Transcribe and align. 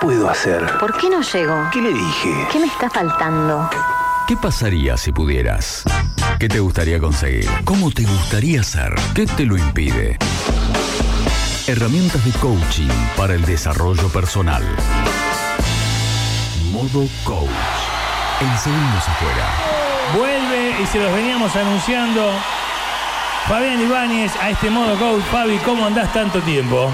puedo 0.00 0.30
hacer? 0.30 0.66
¿Por 0.78 0.96
qué 0.96 1.10
no 1.10 1.20
llego? 1.20 1.68
¿Qué 1.72 1.80
le 1.80 1.92
dije? 1.92 2.48
¿Qué 2.50 2.58
me 2.58 2.66
está 2.66 2.88
faltando? 2.88 3.68
¿Qué 4.26 4.36
pasaría 4.36 4.96
si 4.96 5.12
pudieras? 5.12 5.84
¿Qué 6.38 6.48
te 6.48 6.58
gustaría 6.58 6.98
conseguir? 6.98 7.46
¿Cómo 7.64 7.90
te 7.90 8.04
gustaría 8.04 8.62
ser? 8.62 8.94
¿Qué 9.14 9.26
te 9.26 9.44
lo 9.44 9.58
impide? 9.58 10.16
Herramientas 11.66 12.24
de 12.24 12.32
coaching 12.32 12.88
para 13.16 13.34
el 13.34 13.44
desarrollo 13.44 14.08
personal. 14.08 14.64
Modo 16.72 17.06
Coach. 17.24 17.50
En 18.40 18.58
segundos 18.58 19.06
afuera. 19.06 19.46
Vuelve 20.16 20.82
y 20.82 20.86
se 20.86 20.98
los 20.98 21.12
veníamos 21.12 21.54
anunciando. 21.54 22.32
Fabián 23.46 23.80
Ibáñez 23.82 24.32
a 24.40 24.50
este 24.50 24.70
modo 24.70 24.98
coach. 24.98 25.22
Fabi, 25.30 25.58
¿cómo 25.58 25.86
andás 25.86 26.10
tanto 26.12 26.40
tiempo? 26.40 26.90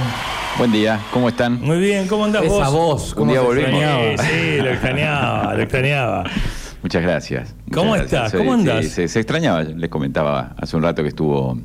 Buen 0.59 0.73
día, 0.73 1.01
¿cómo 1.13 1.29
están? 1.29 1.61
Muy 1.61 1.79
bien, 1.79 2.09
¿cómo 2.09 2.25
andás 2.25 2.45
Esa 2.45 2.69
vos? 2.71 2.73
voz, 2.73 3.09
Un 3.13 3.19
¿cómo 3.19 3.33
día 3.33 3.41
volvimos. 3.43 3.71
extrañaba? 3.73 4.17
Sí, 4.19 4.29
sí, 4.29 4.57
lo 4.63 4.71
extrañaba, 4.71 5.55
lo 5.55 5.63
extrañaba. 5.63 6.25
Muchas 6.83 7.03
gracias. 7.03 7.55
Muchas 7.67 7.75
¿Cómo 7.79 7.93
gracias. 7.93 8.25
estás? 8.27 8.39
¿Cómo 8.41 8.53
andás? 8.55 8.85
sí, 8.85 8.91
se, 8.91 9.09
se 9.09 9.19
extrañaba, 9.21 9.63
les 9.65 9.91
comentaba 9.91 10.55
hace 10.57 10.77
un 10.77 10.83
rato 10.83 11.03
que 11.03 11.09
estuvo, 11.11 11.59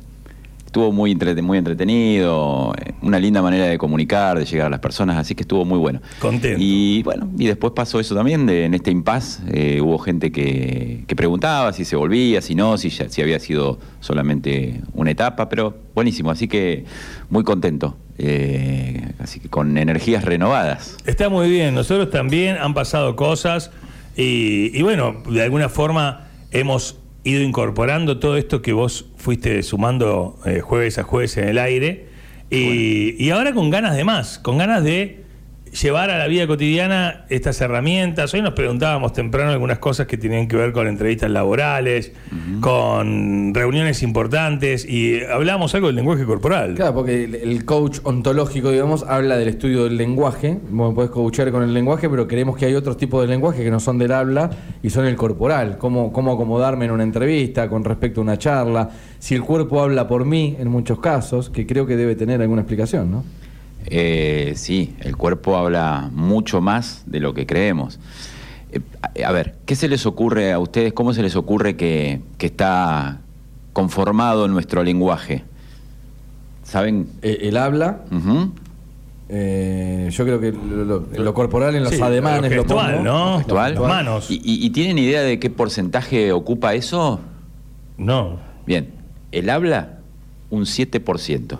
estuvo 0.66 0.92
muy, 0.92 1.14
entrete- 1.14 1.40
muy 1.42 1.56
entretenido, 1.56 2.74
eh, 2.84 2.92
una 3.00 3.18
linda 3.18 3.40
manera 3.40 3.64
de 3.66 3.78
comunicar, 3.78 4.38
de 4.38 4.44
llegar 4.44 4.66
a 4.66 4.70
las 4.70 4.80
personas, 4.80 5.16
así 5.16 5.34
que 5.34 5.42
estuvo 5.42 5.64
muy 5.64 5.78
bueno. 5.78 6.00
Contento. 6.18 6.58
Y 6.60 7.02
bueno, 7.02 7.28
y 7.38 7.46
después 7.46 7.72
pasó 7.74 7.98
eso 7.98 8.14
también, 8.14 8.44
de, 8.44 8.66
en 8.66 8.74
este 8.74 8.90
impasse 8.90 9.40
eh, 9.48 9.80
hubo 9.80 9.98
gente 9.98 10.30
que, 10.32 11.04
que 11.06 11.16
preguntaba 11.16 11.72
si 11.72 11.86
se 11.86 11.96
volvía, 11.96 12.42
si 12.42 12.54
no, 12.54 12.76
si, 12.76 12.90
ya- 12.90 13.08
si 13.08 13.22
había 13.22 13.38
sido 13.38 13.78
solamente 14.00 14.82
una 14.92 15.12
etapa, 15.12 15.48
pero 15.48 15.76
buenísimo, 15.94 16.30
así 16.30 16.46
que 16.48 16.84
muy 17.30 17.44
contento, 17.44 17.96
eh, 18.18 19.12
así 19.18 19.40
que 19.40 19.48
con 19.48 19.76
energías 19.78 20.24
renovadas. 20.24 20.96
Está 21.06 21.28
muy 21.28 21.50
bien, 21.50 21.74
nosotros 21.74 22.10
también 22.10 22.56
han 22.56 22.74
pasado 22.74 23.16
cosas 23.16 23.70
y, 24.16 24.76
y 24.76 24.82
bueno, 24.82 25.22
de 25.28 25.42
alguna 25.42 25.68
forma 25.68 26.28
hemos 26.50 26.98
ido 27.24 27.42
incorporando 27.42 28.18
todo 28.18 28.36
esto 28.36 28.62
que 28.62 28.72
vos 28.72 29.06
fuiste 29.16 29.62
sumando 29.62 30.38
eh, 30.44 30.60
jueves 30.60 30.98
a 30.98 31.04
jueves 31.04 31.36
en 31.36 31.48
el 31.48 31.58
aire 31.58 32.08
y, 32.50 33.14
y 33.22 33.30
ahora 33.30 33.52
con 33.54 33.70
ganas 33.70 33.96
de 33.96 34.04
más, 34.04 34.38
con 34.38 34.58
ganas 34.58 34.84
de 34.84 35.21
llevar 35.72 36.10
a 36.10 36.18
la 36.18 36.26
vida 36.26 36.46
cotidiana 36.46 37.24
estas 37.30 37.60
herramientas. 37.60 38.32
Hoy 38.34 38.42
nos 38.42 38.52
preguntábamos 38.52 39.14
temprano 39.14 39.52
algunas 39.52 39.78
cosas 39.78 40.06
que 40.06 40.18
tenían 40.18 40.46
que 40.46 40.56
ver 40.56 40.72
con 40.72 40.86
entrevistas 40.86 41.30
laborales, 41.30 42.12
con 42.60 43.54
reuniones 43.54 44.02
importantes 44.02 44.84
y 44.84 45.22
hablábamos 45.24 45.74
algo 45.74 45.86
del 45.86 45.96
lenguaje 45.96 46.24
corporal. 46.24 46.74
Claro, 46.74 46.94
porque 46.94 47.24
el, 47.24 47.34
el 47.34 47.64
coach 47.64 48.00
ontológico, 48.02 48.70
digamos, 48.70 49.02
habla 49.04 49.38
del 49.38 49.48
estudio 49.48 49.84
del 49.84 49.96
lenguaje. 49.96 50.58
Vos 50.70 50.94
podés 50.94 51.10
coachar 51.10 51.50
con 51.50 51.62
el 51.62 51.72
lenguaje, 51.72 52.08
pero 52.10 52.28
creemos 52.28 52.56
que 52.56 52.66
hay 52.66 52.74
otros 52.74 52.98
tipos 52.98 53.22
de 53.22 53.28
lenguaje 53.28 53.64
que 53.64 53.70
no 53.70 53.80
son 53.80 53.98
del 53.98 54.12
habla 54.12 54.50
y 54.82 54.90
son 54.90 55.06
el 55.06 55.16
corporal. 55.16 55.78
Cómo, 55.78 56.12
cómo 56.12 56.32
acomodarme 56.32 56.84
en 56.84 56.90
una 56.90 57.02
entrevista 57.02 57.68
con 57.68 57.82
respecto 57.82 58.20
a 58.20 58.24
una 58.24 58.36
charla. 58.36 58.90
Si 59.18 59.34
el 59.34 59.42
cuerpo 59.42 59.80
habla 59.80 60.06
por 60.06 60.26
mí, 60.26 60.56
en 60.58 60.68
muchos 60.68 61.00
casos, 61.00 61.48
que 61.48 61.66
creo 61.66 61.86
que 61.86 61.96
debe 61.96 62.14
tener 62.14 62.42
alguna 62.42 62.60
explicación, 62.60 63.10
¿no? 63.10 63.24
Eh, 63.86 64.52
sí, 64.56 64.94
el 65.00 65.16
cuerpo 65.16 65.56
habla 65.56 66.08
mucho 66.12 66.60
más 66.60 67.02
de 67.06 67.20
lo 67.20 67.34
que 67.34 67.46
creemos. 67.46 67.98
Eh, 69.14 69.24
a, 69.24 69.32
ver, 69.32 69.56
¿qué 69.66 69.74
se 69.76 69.88
les 69.88 70.06
ocurre 70.06 70.52
a 70.52 70.58
ustedes? 70.58 70.92
¿Cómo 70.92 71.12
se 71.12 71.22
les 71.22 71.36
ocurre 71.36 71.76
que, 71.76 72.20
que 72.38 72.46
está 72.46 73.18
conformado 73.72 74.48
nuestro 74.48 74.82
lenguaje? 74.82 75.44
¿Saben? 76.62 77.08
Eh, 77.22 77.38
el 77.42 77.56
habla, 77.56 78.00
eh, 79.28 80.08
yo 80.10 80.24
creo 80.24 80.40
que 80.40 80.52
lo, 80.52 80.84
lo- 80.84 81.06
lo 81.12 81.34
corporal 81.34 81.74
en 81.74 81.84
los 81.84 81.92
Sí, 81.94 82.00
ademanes 82.02 82.50
lo 82.50 82.56
lo 82.58 82.62
gestual, 82.64 82.92
pongo. 82.96 83.04
¿no? 83.04 83.38
Gestual. 83.38 83.74
Las 83.74 83.82
manos. 83.82 84.30
¿Y, 84.30 84.34
y- 84.36 84.64
y 84.66 84.70
tienen 84.70 84.98
idea 84.98 85.22
de 85.22 85.38
qué 85.38 85.50
porcentaje 85.50 86.32
ocupa 86.32 86.74
eso? 86.74 87.20
No. 87.98 88.38
Bien, 88.66 88.90
el 89.32 89.50
habla 89.50 89.98
un 90.50 90.62
7%. 90.66 91.58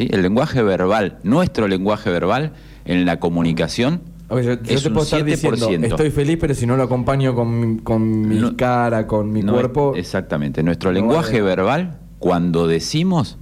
¿Sí? 0.00 0.08
El 0.10 0.22
lenguaje 0.22 0.62
verbal, 0.62 1.18
nuestro 1.22 1.68
lenguaje 1.68 2.10
verbal 2.10 2.52
en 2.86 3.04
la 3.04 3.20
comunicación 3.20 4.00
A 4.30 4.34
ver, 4.34 4.44
yo, 4.44 4.54
yo 4.62 4.74
es 4.74 4.82
te 4.82 4.88
un 4.88 4.94
puedo 4.94 5.04
estar 5.04 5.24
diciendo, 5.24 5.68
7%. 5.68 5.84
estoy 5.86 6.10
feliz, 6.10 6.38
pero 6.40 6.54
si 6.54 6.66
no 6.66 6.76
lo 6.76 6.84
acompaño 6.84 7.34
con, 7.34 7.60
mi- 7.76 7.78
con 7.80 8.28
mi 8.28 8.36
No- 8.38 8.56
cara, 8.56 9.06
con 9.06 9.30
mi 9.32 9.42
No, 9.42 9.52
cuerpo. 9.52 9.92
Exactamente. 9.96 10.62
Nuestro 10.62 10.90
no 10.90 10.94
lenguaje 10.94 11.42
verbal, 11.42 11.98
cuando 12.18 12.66
decimos, 12.66 13.36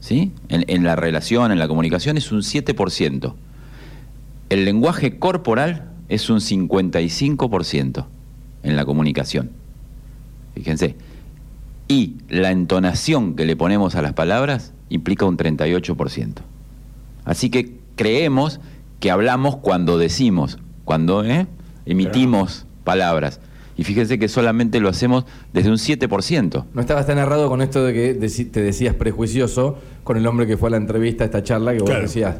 ¿sí? 0.00 0.32
En, 0.48 0.64
en 0.68 0.84
la 0.84 0.94
relación, 0.96 1.50
en 1.50 1.58
la 1.58 1.66
comunicación, 1.66 2.16
es 2.16 2.30
un 2.30 2.40
7%. 2.42 3.34
El 4.50 4.64
lenguaje 4.64 5.18
corporal 5.18 5.90
es 6.08 6.30
un 6.30 6.38
55% 6.40 8.06
en 8.62 8.76
la 8.76 8.84
comunicación. 8.84 9.50
Fíjense. 10.54 10.94
Y 11.88 12.16
la 12.28 12.50
entonación 12.50 13.34
que 13.34 13.44
le 13.46 13.56
ponemos 13.56 13.94
a 13.94 14.02
las 14.02 14.12
palabras 14.12 14.72
implica 14.88 15.26
un 15.26 15.36
38%. 15.36 16.34
Así 17.24 17.50
que 17.50 17.76
creemos 17.96 18.60
que 19.00 19.10
hablamos 19.10 19.56
cuando 19.56 19.98
decimos, 19.98 20.58
cuando 20.84 21.24
¿eh? 21.24 21.46
emitimos 21.86 22.66
palabras. 22.84 23.40
Y 23.76 23.84
fíjense 23.84 24.18
que 24.18 24.28
solamente 24.28 24.80
lo 24.80 24.88
hacemos 24.88 25.24
desde 25.52 25.70
un 25.70 25.76
7%. 25.76 26.64
No 26.74 26.80
estabas 26.80 27.06
tan 27.06 27.18
errado 27.18 27.48
con 27.48 27.62
esto 27.62 27.84
de 27.84 27.92
que 27.92 28.44
te 28.44 28.62
decías 28.62 28.94
prejuicioso 28.94 29.78
con 30.02 30.16
el 30.16 30.26
hombre 30.26 30.46
que 30.46 30.56
fue 30.56 30.68
a 30.68 30.70
la 30.72 30.78
entrevista, 30.78 31.22
a 31.22 31.26
esta 31.26 31.42
charla, 31.44 31.72
que 31.72 31.80
vos 31.80 31.90
Claro. 31.90 32.02
decías. 32.02 32.36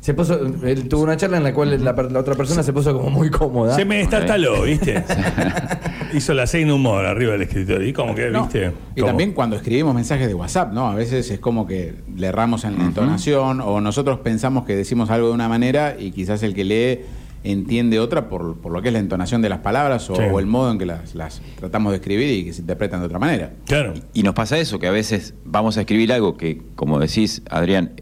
Se 0.00 0.14
puso, 0.14 0.40
él 0.64 0.88
tuvo 0.88 1.04
una 1.04 1.16
charla 1.16 1.36
en 1.36 1.44
la 1.44 1.54
cual 1.54 1.84
la, 1.84 1.92
otra 2.18 2.34
persona 2.34 2.64
se 2.64 2.72
puso 2.72 2.92
como 2.92 3.10
muy 3.10 3.30
cómoda. 3.30 3.76
Se 3.76 3.84
me 3.84 3.98
destartaló, 3.98 4.62
¿viste? 4.62 5.04
Hizo 6.14 6.34
la 6.34 6.46
seis 6.46 6.70
humor 6.70 7.04
arriba 7.06 7.32
del 7.32 7.42
escritorio. 7.42 7.86
¿Y 7.88 7.92
cómo 7.92 8.14
que, 8.14 8.30
No, 8.30 8.42
viste? 8.44 8.72
Y 8.94 9.00
Como- 9.00 9.06
también 9.08 9.32
cuando 9.32 9.56
escribimos 9.56 9.94
mensajes 9.94 10.26
de 10.28 10.34
WhatsApp, 10.34 10.72
¿no? 10.72 10.88
A 10.88 10.94
veces 10.94 11.30
es 11.30 11.38
como 11.40 11.66
que 11.66 11.94
le 12.16 12.26
erramos 12.26 12.64
en 12.64 12.78
la 12.78 12.84
entonación 12.84 13.60
o 13.60 13.80
nosotros 13.80 14.20
pensamos 14.20 14.64
que 14.64 14.76
decimos 14.76 15.10
algo 15.10 15.28
de 15.28 15.34
una 15.34 15.48
manera 15.48 15.96
y 15.98 16.10
quizás 16.12 16.42
el 16.42 16.54
que 16.54 16.64
lee 16.64 17.00
entiende 17.44 17.98
otra 17.98 18.28
por, 18.28 18.56
por 18.58 18.70
lo 18.70 18.82
que 18.82 18.88
es 18.88 18.92
la 18.92 19.00
entonación 19.00 19.42
de 19.42 19.48
las 19.48 19.58
palabras 19.58 20.08
o, 20.10 20.14
Sí. 20.14 20.22
o 20.30 20.38
el 20.38 20.46
modo 20.46 20.70
en 20.70 20.78
que 20.78 20.86
las, 20.86 21.14
las 21.16 21.42
tratamos 21.58 21.90
de 21.92 21.96
escribir 21.96 22.30
y 22.30 22.44
que 22.44 22.52
se 22.52 22.60
interpretan 22.60 23.00
de 23.00 23.06
otra 23.06 23.18
manera. 23.18 23.50
Claro. 23.66 23.94
Y 24.14 24.22
nos 24.22 24.34
pasa 24.34 24.58
eso, 24.58 24.78
que 24.78 24.86
a 24.86 24.92
veces 24.92 25.34
vamos 25.44 25.76
a 25.76 25.80
escribir 25.80 26.12
algo 26.12 26.36
que, 26.36 26.62
como 26.76 27.00
decís, 27.00 27.42
Adrián, 27.50 27.94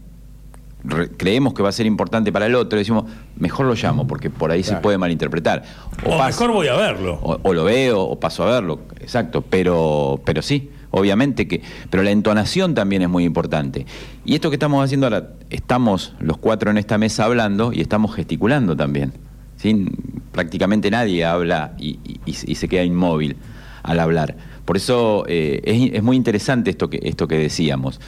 creemos 1.17 1.53
que 1.53 1.63
va 1.63 1.69
a 1.69 1.71
ser 1.71 1.85
importante 1.85 2.31
para 2.31 2.45
el 2.45 2.55
otro 2.55 2.79
decimos, 2.79 3.05
mejor 3.37 3.65
lo 3.65 3.75
llamo, 3.75 4.07
porque 4.07 4.29
por 4.29 4.51
ahí 4.51 4.63
se 4.63 4.75
puede 4.77 4.97
malinterpretar. 4.97 5.63
O, 6.05 6.23
mejor 6.23 6.51
voy 6.51 6.67
a 6.67 6.75
verlo. 6.75 7.19
o, 7.21 7.39
o 7.41 7.53
lo 7.53 7.63
veo 7.63 8.01
o 8.01 8.19
paso 8.19 8.43
a 8.43 8.51
verlo, 8.51 8.79
exacto, 8.99 9.41
pero, 9.41 10.21
pero 10.25 10.41
sí, 10.41 10.71
obviamente 10.89 11.47
que, 11.47 11.61
pero 11.89 12.03
la 12.03 12.11
entonación 12.11 12.73
también 12.73 13.01
es 13.01 13.09
muy 13.09 13.23
importante. 13.23 13.85
Y 14.25 14.35
esto 14.35 14.49
que 14.49 14.55
estamos 14.55 14.83
haciendo 14.83 15.07
ahora, 15.07 15.29
estamos 15.49 16.13
los 16.19 16.37
cuatro 16.37 16.71
en 16.71 16.77
esta 16.77 16.97
mesa 16.97 17.25
hablando 17.25 17.73
y 17.73 17.81
estamos 17.81 18.15
gesticulando 18.15 18.75
también. 18.75 19.13
¿sí? 19.57 19.85
Prácticamente 20.31 20.89
nadie 20.89 21.25
habla 21.25 21.75
y 21.77 21.95
se 22.33 22.67
queda 22.67 22.83
inmóvil 22.83 23.37
al 23.83 23.99
hablar. 23.99 24.35
Por 24.65 24.77
eso 24.77 25.25
eh, 25.27 25.61
es, 25.63 25.93
es 25.95 26.03
muy 26.03 26.15
interesante 26.15 26.69
esto 26.69 26.89
que, 26.89 26.99
esto 27.03 27.27
que 27.27 27.37
decíamos. 27.37 27.99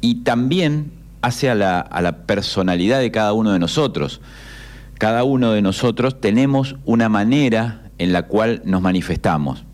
Y 0.00 0.16
también 0.22 0.92
hace 1.22 1.50
a 1.50 1.54
la, 1.54 1.80
a 1.80 2.00
la 2.02 2.18
personalidad 2.26 3.00
de 3.00 3.10
cada 3.10 3.32
uno 3.32 3.52
de 3.52 3.58
nosotros. 3.58 4.20
Cada 4.98 5.24
uno 5.24 5.52
de 5.52 5.62
nosotros 5.62 6.20
tenemos 6.20 6.76
una 6.84 7.08
manera 7.08 7.90
en 7.98 8.12
la 8.12 8.22
cual 8.26 8.62
nos 8.64 8.82
manifestamos. 8.82 9.64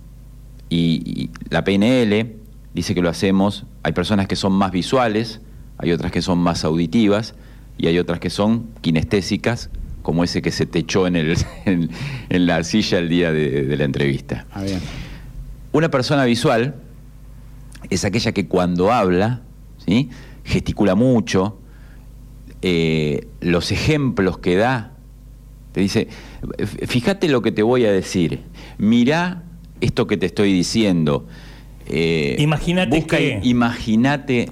Y, 0.69 1.03
y 1.05 1.31
la 1.51 1.65
PNL 1.65 2.37
dice 2.75 2.95
que 2.95 3.03
lo 3.03 3.09
hacemos, 3.09 3.65
hay 3.83 3.93
personas 3.93 4.27
que 4.27 4.37
son 4.37 4.53
más 4.53 4.71
visuales, 4.73 5.41
hay 5.79 5.93
otras 5.93 6.11
que 6.13 6.23
son 6.23 6.39
más 6.39 6.65
auditivas 6.65 7.35
y 7.79 7.87
hay 7.87 7.99
otras 7.99 8.19
que 8.21 8.31
son 8.31 8.67
kinestésicas, 8.81 9.71
como 10.03 10.25
ese 10.25 10.43
que 10.43 10.51
se 10.53 10.67
te 10.67 10.81
echó 10.81 11.07
en, 11.07 11.17
el, 11.17 11.37
en, 11.65 11.91
en 12.29 12.47
la 12.47 12.63
silla 12.65 12.99
el 12.99 13.09
día 13.09 13.33
de- 13.33 13.63
de 13.65 13.77
la 13.77 13.85
entrevista. 13.85 14.47
Ah, 14.53 14.63
bien. 14.63 14.81
Una 15.73 15.91
persona 15.91 16.25
visual 16.25 16.75
es 17.91 18.05
aquella 18.05 18.33
que 18.33 18.47
cuando 18.49 18.93
habla, 18.93 19.43
¿sí? 19.85 20.11
Gesticula 20.47 20.95
mucho, 20.95 21.59
eh, 22.63 23.27
los 23.41 23.71
ejemplos 23.73 24.39
que 24.39 24.57
da, 24.57 24.93
te 25.73 25.81
dice, 25.81 26.09
"F- 26.59 26.87
fíjate 26.87 27.29
lo 27.29 27.43
que 27.43 27.53
te 27.53 27.63
voy 27.63 27.85
a 27.85 27.93
decir, 27.93 28.41
mirá 28.79 29.43
esto 29.81 30.07
que 30.07 30.17
te 30.17 30.27
estoy 30.27 30.53
diciendo. 30.53 31.27
eh, 31.89 32.35
Imagínate 32.41 32.97
busca, 32.97 33.17
que- 33.19 33.39
Imagínate. 33.45 34.49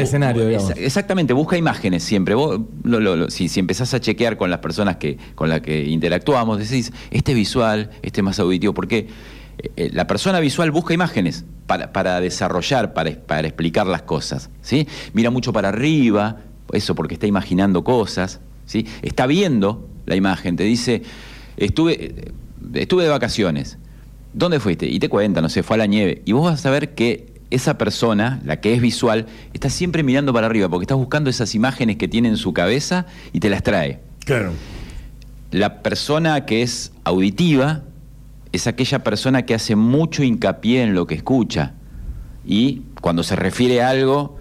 El 0.00 0.06
escenario, 0.08 0.46
digamos. 0.46 0.70
exa- 0.72 0.78
Exactamente, 0.82 1.32
busca 1.32 1.56
imágenes 1.56 2.02
siempre. 2.02 2.34
Vos, 2.34 2.60
lo- 2.82 3.00
lo- 3.00 3.16
lo- 3.16 3.30
si, 3.30 3.48
si 3.48 3.58
empezás 3.58 3.94
a 3.94 4.00
chequear 4.00 4.36
con 4.36 4.50
las 4.50 4.58
personas 4.58 4.96
que, 4.96 5.16
con 5.34 5.48
las 5.48 5.62
que 5.62 5.84
interactuamos, 5.86 6.58
decís, 6.58 6.92
este 7.10 7.32
es 7.32 7.36
visual, 7.38 7.88
este 8.02 8.20
es 8.20 8.24
más 8.24 8.38
auditivo, 8.38 8.74
porque 8.74 9.06
eh, 9.62 9.70
eh, 9.76 9.90
la 9.94 10.06
persona 10.06 10.40
visual 10.40 10.70
busca 10.72 10.92
imágenes 10.92 11.46
para, 11.66 11.92
para 11.92 12.20
desarrollar, 12.20 12.94
para, 12.94 13.12
para 13.12 13.46
explicar 13.48 13.86
las 13.86 14.02
cosas. 14.02 14.50
¿sí? 14.62 14.86
Mira 15.12 15.30
mucho 15.30 15.52
para 15.52 15.68
arriba, 15.68 16.38
eso 16.72 16.94
porque 16.94 17.14
está 17.14 17.26
imaginando 17.26 17.84
cosas. 17.84 18.40
¿sí? 18.66 18.86
Está 19.02 19.26
viendo 19.26 19.88
la 20.06 20.16
imagen, 20.16 20.56
te 20.56 20.64
dice, 20.64 21.02
estuve, 21.56 22.32
estuve 22.74 23.04
de 23.04 23.10
vacaciones. 23.10 23.78
¿Dónde 24.32 24.58
fuiste? 24.60 24.86
Y 24.86 24.98
te 24.98 25.08
cuenta, 25.08 25.40
no 25.40 25.48
sé, 25.48 25.62
fue 25.62 25.76
a 25.76 25.78
la 25.78 25.86
nieve. 25.86 26.22
Y 26.24 26.32
vos 26.32 26.44
vas 26.44 26.66
a 26.66 26.70
ver 26.70 26.94
que 26.94 27.34
esa 27.50 27.78
persona, 27.78 28.40
la 28.44 28.60
que 28.60 28.74
es 28.74 28.80
visual, 28.80 29.26
está 29.52 29.70
siempre 29.70 30.02
mirando 30.02 30.32
para 30.32 30.46
arriba, 30.46 30.68
porque 30.68 30.84
estás 30.84 30.98
buscando 30.98 31.30
esas 31.30 31.54
imágenes 31.54 31.96
que 31.96 32.08
tiene 32.08 32.28
en 32.28 32.36
su 32.36 32.52
cabeza 32.52 33.06
y 33.32 33.40
te 33.40 33.48
las 33.48 33.62
trae. 33.62 34.00
Claro. 34.24 34.52
La 35.52 35.82
persona 35.82 36.46
que 36.46 36.62
es 36.62 36.92
auditiva 37.04 37.84
es 38.54 38.68
aquella 38.68 39.02
persona 39.02 39.44
que 39.44 39.52
hace 39.52 39.74
mucho 39.74 40.22
hincapié 40.22 40.84
en 40.84 40.94
lo 40.94 41.08
que 41.08 41.16
escucha. 41.16 41.72
Y 42.46 42.82
cuando 43.00 43.24
se 43.24 43.34
refiere 43.34 43.82
a 43.82 43.88
algo, 43.88 44.38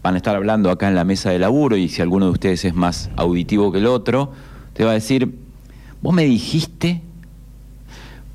van 0.00 0.14
a 0.14 0.18
estar 0.18 0.36
hablando 0.36 0.70
acá 0.70 0.86
en 0.86 0.94
la 0.94 1.04
mesa 1.04 1.30
de 1.30 1.40
laburo 1.40 1.76
y 1.76 1.88
si 1.88 2.00
alguno 2.02 2.26
de 2.26 2.30
ustedes 2.30 2.64
es 2.64 2.74
más 2.74 3.10
auditivo 3.16 3.72
que 3.72 3.78
el 3.78 3.86
otro, 3.86 4.30
te 4.74 4.84
va 4.84 4.92
a 4.92 4.94
decir, 4.94 5.34
vos 6.02 6.14
me 6.14 6.22
dijiste, 6.22 7.02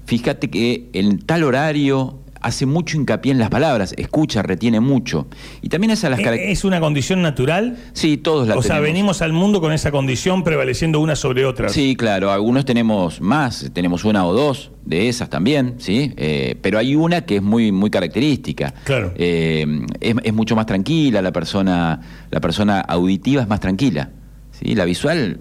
fíjate 0.06 0.50
que 0.50 0.90
en 0.92 1.20
tal 1.20 1.46
horario 1.46 2.20
hace 2.42 2.66
mucho 2.66 2.98
hincapié 2.98 3.32
en 3.32 3.40
las 3.40 3.50
palabras, 3.50 3.94
escucha, 3.98 4.42
retiene 4.42 4.80
mucho. 4.80 5.28
Y 5.62 5.70
también 5.70 5.92
es 5.92 6.04
a 6.04 6.10
las 6.10 6.20
¿Es- 6.20 6.24
características... 6.26 6.60
¿Es 6.60 6.66
una 6.66 6.80
condición 6.80 7.22
natural? 7.22 7.78
Sí, 7.94 8.18
todos 8.18 8.48
la 8.48 8.56
O 8.58 8.62
sea, 8.62 8.76
tenemos. 8.76 8.88
venimos 8.94 9.22
al 9.22 9.34
mundo 9.34 9.62
con 9.62 9.72
esa 9.74 9.92
condición 9.92 10.44
prevaleciendo 10.44 11.00
una 11.00 11.16
sobre 11.16 11.46
otra. 11.46 11.70
Sí, 11.70 11.96
claro, 11.96 12.32
algunos 12.32 12.66
tenemos 12.66 13.22
más, 13.22 13.70
tenemos 13.74 14.04
una 14.06 14.26
o 14.26 14.34
dos 14.34 14.72
de 14.86 15.10
esas 15.10 15.30
también, 15.30 15.76
¿sí? 15.80 16.14
Eh, 16.18 16.56
pero 16.62 16.78
hay 16.80 16.96
una 16.96 17.22
que 17.26 17.38
es 17.38 17.42
muy, 17.42 17.72
muy 17.72 17.90
característica. 17.90 18.74
Claro. 18.84 19.12
Eh, 19.18 19.66
es, 20.00 20.16
es 20.24 20.34
mucho 20.34 20.56
más 20.56 20.66
tranquila, 20.66 21.22
la 21.22 21.32
persona, 21.34 22.00
la 22.32 22.40
persona 22.40 22.80
auditiva 22.82 23.42
es 23.42 23.48
más 23.48 23.60
tranquila. 23.60 24.10
¿sí? 24.52 24.76
La 24.76 24.86
visual, 24.86 25.40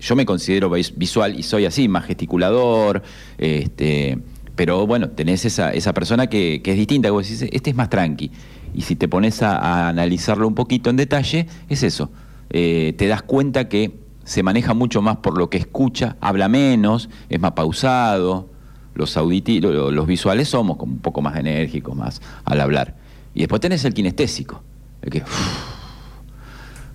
yo 0.00 0.16
me 0.16 0.24
considero 0.24 0.70
vis- 0.70 0.92
visual 0.96 1.38
y 1.38 1.42
soy 1.42 1.64
así, 1.66 1.88
más 1.88 2.04
gesticulador, 2.04 3.02
este, 3.38 4.18
pero 4.56 4.86
bueno, 4.86 5.08
tenés 5.10 5.44
esa, 5.44 5.72
esa 5.72 5.92
persona 5.92 6.28
que, 6.28 6.60
que 6.62 6.72
es 6.72 6.76
distinta, 6.76 7.10
vos 7.10 7.28
decís, 7.28 7.48
este 7.52 7.70
es 7.70 7.76
más 7.76 7.90
tranqui. 7.90 8.30
Y 8.74 8.82
si 8.82 8.96
te 8.96 9.08
pones 9.08 9.42
a, 9.42 9.88
analizarlo 9.88 10.46
un 10.48 10.54
poquito 10.54 10.90
en 10.90 10.96
detalle, 10.96 11.46
es 11.68 11.82
eso. 11.82 12.10
Eh, 12.50 12.94
te 12.98 13.06
das 13.08 13.22
cuenta 13.22 13.68
que 13.68 13.92
se 14.24 14.42
maneja 14.42 14.74
mucho 14.74 15.02
más 15.02 15.16
por 15.18 15.36
lo 15.38 15.50
que 15.50 15.58
escucha, 15.58 16.16
habla 16.20 16.48
menos, 16.48 17.08
es 17.28 17.40
más 17.40 17.52
pausado. 17.52 18.50
Los, 18.94 19.16
auditi 19.16 19.60
lo- 19.60 19.90
los 19.90 20.06
visuales 20.06 20.48
somos 20.48 20.76
como 20.76 20.92
un 20.92 21.00
poco 21.00 21.20
más 21.20 21.36
enérgicos, 21.36 21.96
más 21.96 22.20
al 22.44 22.60
hablar. 22.60 22.94
Y 23.34 23.40
después 23.40 23.60
tenés 23.60 23.84
el 23.84 23.92
kinestésico, 23.92 24.62
el 25.02 25.10
que, 25.10 25.22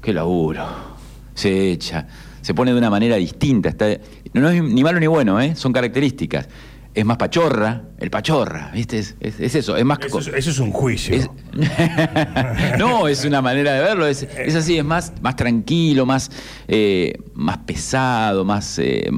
qué 0.02 0.14
laburo, 0.14 0.66
se 1.34 1.72
echa, 1.72 2.08
se 2.42 2.54
pone 2.54 2.72
de 2.72 2.78
una 2.78 2.90
manera 2.90 3.16
distinta. 3.18 3.70
Está, 3.70 3.88
no 4.34 4.50
es 4.50 4.64
ni 4.64 4.84
malo 4.84 5.00
ni 5.00 5.08
bueno, 5.08 5.40
¿eh? 5.42 5.56
son 5.56 5.74
características. 5.74 6.48
Es 7.00 7.06
más 7.06 7.16
pachorra, 7.18 7.84
el 7.98 8.10
pachorra, 8.10 8.72
¿viste? 8.74 9.00
Es, 9.00 9.16
es- 9.22 9.40
es 9.40 9.56
eso, 9.56 9.78
es 9.78 9.86
más... 9.86 10.00
Eso, 10.06 10.20
es- 10.20 10.28
eso 10.28 10.50
es 10.50 10.60
un 10.60 10.72
juicio. 10.72 11.16
Es- 11.16 11.30
no, 12.78 13.08
es 13.08 13.24
una 13.24 13.42
manera 13.42 13.74
de 13.74 13.80
verlo, 13.82 14.06
es, 14.06 14.24
es 14.24 14.56
así, 14.56 14.78
es 14.78 14.84
más, 14.84 15.14
más 15.22 15.36
tranquilo, 15.38 16.06
más, 16.06 16.30
eh, 16.68 17.14
más 17.36 17.60
pesado, 17.60 18.44
más 18.44 18.80
eh, 18.80 19.10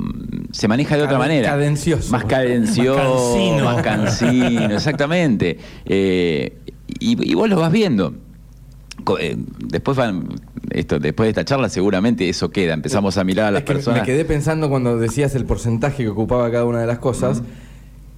se 0.52 0.68
maneja 0.68 0.96
de 0.96 1.04
otra 1.04 1.16
Caden- 1.16 1.20
manera. 1.20 1.50
cadencioso. 1.50 2.12
Más 2.12 2.26
cadencioso, 2.26 3.34
cansino. 3.34 3.66
más 3.66 3.82
cansino, 3.82 4.76
exactamente. 4.76 5.58
Eh, 5.86 6.58
y, 7.00 7.32
y 7.32 7.34
vos 7.34 7.50
lo 7.50 7.56
vas 7.60 7.72
viendo. 7.72 8.14
Después 9.60 9.98
van, 9.98 10.28
esto, 10.70 11.00
después 11.00 11.26
de 11.26 11.30
esta 11.32 11.46
charla 11.46 11.70
seguramente 11.70 12.30
eso 12.30 12.52
queda. 12.52 12.74
Empezamos 12.74 13.18
a 13.18 13.24
mirar 13.24 13.48
a 13.48 13.52
las 13.52 13.62
Es 13.62 13.66
que 13.66 13.74
personas. 13.74 14.02
Me 14.02 14.06
quedé 14.06 14.26
pensando 14.26 14.70
cuando 14.70 15.00
decías 15.00 15.34
el 15.34 15.46
porcentaje 15.46 16.04
que 16.04 16.10
ocupaba 16.10 16.52
cada 16.52 16.66
una 16.66 16.82
de 16.82 16.86
las 16.88 17.00
cosas, 17.00 17.42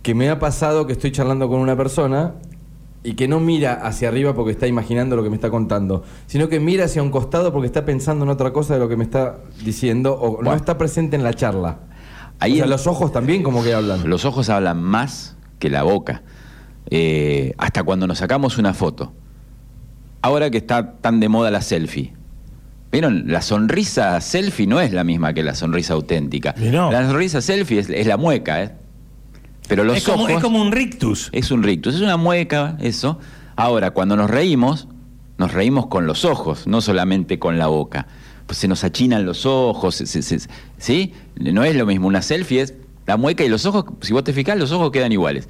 que 0.04 0.14
me 0.14 0.30
ha 0.30 0.38
pasado 0.38 0.86
que 0.86 0.94
estoy 0.94 1.12
charlando 1.12 1.50
con 1.50 1.60
una 1.60 1.76
persona 1.76 2.34
y 3.04 3.14
que 3.16 3.28
no 3.28 3.40
mira 3.40 3.74
hacia 3.74 4.08
arriba 4.10 4.34
porque 4.36 4.52
está 4.52 4.68
imaginando 4.68 5.16
lo 5.16 5.24
que 5.24 5.30
me 5.30 5.36
está 5.36 5.50
contando, 5.50 6.04
sino 6.28 6.48
que 6.48 6.60
mira 6.60 6.86
hacia 6.86 7.02
un 7.02 7.10
costado 7.10 7.52
porque 7.52 7.66
está 7.68 7.84
pensando 7.86 8.24
en 8.24 8.30
otra 8.30 8.54
cosa 8.54 8.76
de 8.76 8.80
lo 8.80 8.88
que 8.88 8.96
me 8.98 9.04
está 9.04 9.40
diciendo 9.66 10.14
o 10.14 10.42
no 10.44 10.54
está 10.54 10.78
presente 10.78 11.16
en 11.16 11.24
la 11.24 11.34
charla. 11.34 11.80
Ahí 12.40 12.54
o 12.54 12.56
sea, 12.58 12.64
en- 12.66 12.70
los 12.70 12.86
ojos 12.88 13.12
también 13.12 13.42
como 13.44 13.64
que 13.64 13.74
hablan. 13.74 14.08
Los 14.10 14.24
ojos 14.26 14.50
hablan 14.50 14.82
más 14.82 15.36
que 15.60 15.70
la 15.70 15.84
boca. 15.84 16.22
Eh, 16.90 17.54
hasta 17.58 17.84
cuando 17.84 18.06
nos 18.08 18.20
sacamos 18.20 18.58
una 18.58 18.74
foto. 18.74 19.14
Ahora 20.22 20.50
que 20.50 20.58
está 20.58 20.94
tan 21.00 21.20
de 21.20 21.28
moda 21.30 21.52
la 21.52 21.62
selfie. 21.62 22.14
¿Vieron? 22.92 23.24
La 23.28 23.42
sonrisa 23.42 24.20
selfie 24.22 24.68
no 24.68 24.80
es 24.80 24.94
la 24.94 25.04
misma 25.04 25.34
que 25.34 25.44
la 25.44 25.56
sonrisa 25.56 25.94
auténtica. 25.94 26.54
No. 26.58 26.92
La 26.92 27.06
sonrisa 27.08 27.42
selfie 27.42 27.80
es, 27.80 27.90
es 27.90 28.06
la 28.08 28.18
mueca, 28.18 28.64
¿eh? 28.64 28.72
Pero 29.68 29.84
los 29.84 29.98
es, 29.98 30.04
como, 30.04 30.24
ojos 30.24 30.36
es 30.36 30.42
como 30.42 30.62
un 30.62 30.72
rictus. 30.72 31.30
es 31.32 31.52
un 31.52 31.64
rictus, 31.64 31.96
es 31.96 32.02
una 32.02 32.18
mueca, 32.18 32.78
eso. 32.80 33.20
Ahora, 33.56 33.92
cuando 33.92 34.16
nos 34.16 34.30
reímos, 34.30 34.88
nos 35.38 35.54
reímos 35.54 35.88
con 35.88 36.06
los 36.06 36.26
ojos, 36.26 36.68
no 36.68 36.82
solamente 36.82 37.40
con 37.40 37.58
la 37.58 37.68
boca. 37.68 38.08
Pues 38.46 38.58
se 38.58 38.68
nos 38.68 38.84
achinan 38.84 39.26
los 39.26 39.46
ojos, 39.46 39.96
se- 39.96 40.06
se- 40.06 40.22
se- 40.22 40.50
¿sí? 40.78 41.14
No 41.36 41.64
es 41.64 41.76
lo 41.76 41.86
mismo, 41.86 42.08
una 42.08 42.22
selfie 42.22 42.62
es 42.62 42.74
la 43.08 43.16
mueca 43.18 43.44
y 43.44 43.50
los 43.50 43.66
ojos, 43.66 43.86
si 44.02 44.12
vos 44.14 44.24
te 44.24 44.34
fijás, 44.34 44.58
los 44.58 44.72
ojos 44.72 44.92
quedan 44.92 45.12
iguales. 45.12 45.48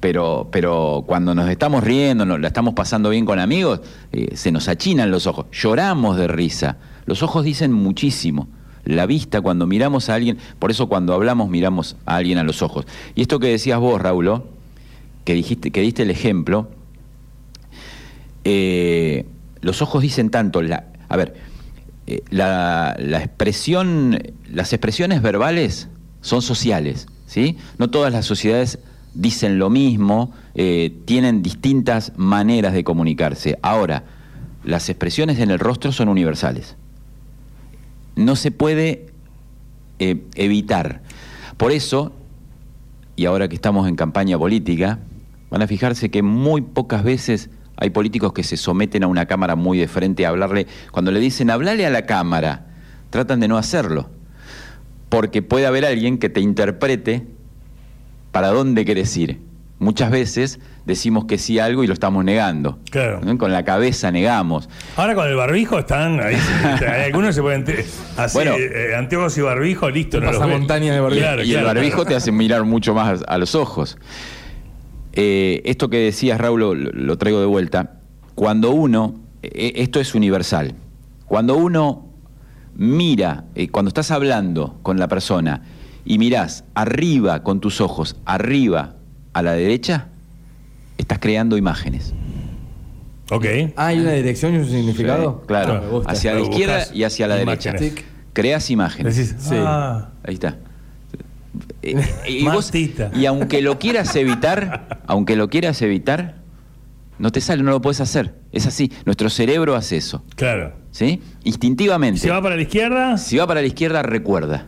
Pero, 0.00 0.48
pero 0.50 1.04
cuando 1.06 1.34
nos 1.34 1.50
estamos 1.50 1.84
riendo, 1.84 2.24
nos 2.24 2.40
la 2.40 2.48
estamos 2.48 2.72
pasando 2.72 3.10
bien 3.10 3.26
con 3.26 3.38
amigos, 3.38 3.80
eh, 4.12 4.34
se 4.34 4.50
nos 4.50 4.68
achinan 4.68 5.10
los 5.10 5.26
ojos, 5.26 5.46
lloramos 5.52 6.16
de 6.16 6.26
risa. 6.26 6.78
Los 7.04 7.22
ojos 7.22 7.44
dicen 7.44 7.72
muchísimo. 7.72 8.48
La 8.84 9.06
vista, 9.06 9.40
cuando 9.40 9.66
miramos 9.66 10.08
a 10.08 10.14
alguien, 10.14 10.38
por 10.58 10.70
eso 10.70 10.88
cuando 10.88 11.14
hablamos 11.14 11.48
miramos 11.48 11.96
a 12.06 12.16
alguien 12.16 12.38
a 12.38 12.44
los 12.44 12.62
ojos. 12.62 12.86
Y 13.14 13.22
esto 13.22 13.38
que 13.38 13.48
decías 13.48 13.78
vos, 13.78 14.00
Raúl, 14.00 14.42
que 15.24 15.34
dijiste, 15.34 15.70
que 15.70 15.80
diste 15.80 16.02
el 16.02 16.10
ejemplo, 16.10 16.68
eh, 18.44 19.26
los 19.60 19.82
ojos 19.82 20.02
dicen 20.02 20.30
tanto. 20.30 20.60
A 21.08 21.16
ver, 21.16 21.34
eh, 22.06 22.22
la, 22.30 22.96
la 22.98 23.18
expresión, 23.18 24.18
las 24.50 24.72
expresiones 24.72 25.22
verbales 25.22 25.88
son 26.22 26.42
sociales, 26.42 27.06
¿sí? 27.26 27.58
No 27.78 27.90
todas 27.90 28.12
las 28.12 28.26
sociedades 28.26 28.78
dicen 29.14 29.58
lo 29.58 29.70
mismo, 29.70 30.32
eh, 30.54 30.96
tienen 31.04 31.42
distintas 31.42 32.12
maneras 32.16 32.72
de 32.72 32.84
comunicarse. 32.84 33.58
Ahora, 33.62 34.04
las 34.64 34.88
expresiones 34.88 35.38
en 35.38 35.50
el 35.50 35.58
rostro 35.58 35.92
son 35.92 36.08
universales. 36.08 36.76
No 38.16 38.36
se 38.36 38.50
puede 38.50 39.06
eh, 39.98 40.22
evitar. 40.34 41.02
Por 41.56 41.72
eso, 41.72 42.12
y 43.16 43.26
ahora 43.26 43.48
que 43.48 43.54
estamos 43.54 43.88
en 43.88 43.96
campaña 43.96 44.38
política, 44.38 44.98
van 45.50 45.62
a 45.62 45.66
fijarse 45.66 46.10
que 46.10 46.22
muy 46.22 46.62
pocas 46.62 47.04
veces 47.04 47.50
hay 47.76 47.90
políticos 47.90 48.32
que 48.32 48.42
se 48.42 48.56
someten 48.56 49.04
a 49.04 49.06
una 49.06 49.26
cámara 49.26 49.56
muy 49.56 49.78
de 49.78 49.88
frente 49.88 50.26
a 50.26 50.28
hablarle. 50.28 50.66
Cuando 50.92 51.10
le 51.10 51.20
dicen 51.20 51.50
hablale 51.50 51.86
a 51.86 51.90
la 51.90 52.06
cámara, 52.06 52.66
tratan 53.10 53.40
de 53.40 53.48
no 53.48 53.56
hacerlo. 53.56 54.10
Porque 55.08 55.42
puede 55.42 55.66
haber 55.66 55.84
alguien 55.84 56.18
que 56.18 56.28
te 56.28 56.40
interprete 56.40 57.26
para 58.32 58.48
dónde 58.48 58.84
querés 58.84 59.16
ir. 59.16 59.40
Muchas 59.80 60.10
veces 60.10 60.60
decimos 60.84 61.24
que 61.24 61.38
sí 61.38 61.58
a 61.58 61.64
algo 61.64 61.82
y 61.82 61.86
lo 61.88 61.94
estamos 61.94 62.24
negando. 62.24 62.78
Claro. 62.90 63.20
¿no? 63.22 63.36
Con 63.38 63.50
la 63.50 63.64
cabeza 63.64 64.12
negamos. 64.12 64.68
Ahora 64.96 65.14
con 65.14 65.26
el 65.26 65.34
barbijo 65.34 65.78
están 65.80 66.20
ahí. 66.20 66.36
algunos 67.06 67.34
se 67.34 67.42
pueden 67.42 67.64
así, 68.16 68.34
Bueno. 68.38 68.52
eh, 68.56 68.94
anteojos 68.96 69.36
y 69.38 69.40
barbijo, 69.40 69.90
listo. 69.90 70.20
no 70.20 70.26
los 70.26 70.34
ven. 70.34 70.40
Pasamontaña 70.42 70.92
de 70.92 71.00
barbijo. 71.00 71.20
Claro, 71.22 71.42
y 71.42 71.54
el 71.54 71.64
barbijo 71.64 71.96
claro. 71.96 72.10
te 72.10 72.14
hace 72.14 72.30
mirar 72.30 72.64
mucho 72.64 72.94
más 72.94 73.24
a 73.26 73.38
los 73.38 73.54
ojos. 73.54 73.98
Eh, 75.12 75.62
esto 75.64 75.88
que 75.88 75.96
decías, 75.98 76.38
Raúl, 76.40 76.60
lo, 76.60 76.74
lo 76.74 77.18
traigo 77.18 77.40
de 77.40 77.46
vuelta. 77.46 78.00
Cuando 78.34 78.70
uno, 78.70 79.14
eh, 79.42 79.72
esto 79.76 79.98
es 79.98 80.14
universal, 80.14 80.74
cuando 81.26 81.56
uno 81.56 82.06
mira, 82.76 83.44
eh, 83.54 83.68
cuando 83.68 83.88
estás 83.88 84.10
hablando 84.10 84.78
con 84.82 84.98
la 84.98 85.08
persona 85.08 85.62
y 86.04 86.18
mirás 86.18 86.64
arriba 86.74 87.42
con 87.42 87.60
tus 87.60 87.80
ojos, 87.80 88.16
arriba 88.24 88.96
a 89.32 89.42
la 89.42 89.52
derecha, 89.52 90.06
estás 90.98 91.18
creando 91.18 91.56
imágenes. 91.56 92.12
Ok. 93.30 93.44
Ah, 93.76 93.86
¿Hay 93.86 94.00
una 94.00 94.12
dirección 94.12 94.54
y 94.54 94.58
un 94.58 94.66
significado? 94.68 95.38
Sí, 95.42 95.46
claro, 95.46 96.02
Ah, 96.06 96.10
hacia 96.12 96.34
la 96.34 96.40
izquierda 96.40 96.84
y 96.92 97.04
hacia 97.04 97.26
la 97.28 97.40
imágenes. 97.40 97.80
derecha. 97.80 98.02
Creas 98.32 98.70
imágenes. 98.70 99.16
Decís, 99.16 99.36
Sí. 99.38 99.54
ah, 99.56 100.08
Ahí 100.24 100.34
está. 100.34 100.56
Eh, 101.82 101.96
y, 102.28 102.44
vos- 102.44 102.70
y 102.74 103.26
aunque 103.26 103.62
lo 103.62 103.78
quieras 103.78 104.14
evitar, 104.14 105.00
aunque 105.06 105.34
lo 105.34 105.48
quieras 105.48 105.80
evitar, 105.82 106.36
no 107.18 107.32
te 107.32 107.40
sale, 107.40 107.62
no 107.62 107.70
lo 107.70 107.80
puedes 107.80 108.00
hacer. 108.00 108.34
Es 108.52 108.66
así. 108.66 108.92
Nuestro 109.06 109.30
cerebro 109.30 109.74
hace 109.76 109.96
eso. 109.96 110.22
claro. 110.36 110.74
¿Sí? 110.92 111.22
¿Y 111.44 111.48
Instintivamente. 111.50 112.20
si 112.20 112.28
va 112.28 112.42
para 112.42 112.56
la 112.56 112.62
izquierda? 112.62 113.16
Si 113.16 113.36
va 113.36 113.46
para 113.46 113.60
la 113.60 113.66
izquierda, 113.68 114.02
recuerda. 114.02 114.66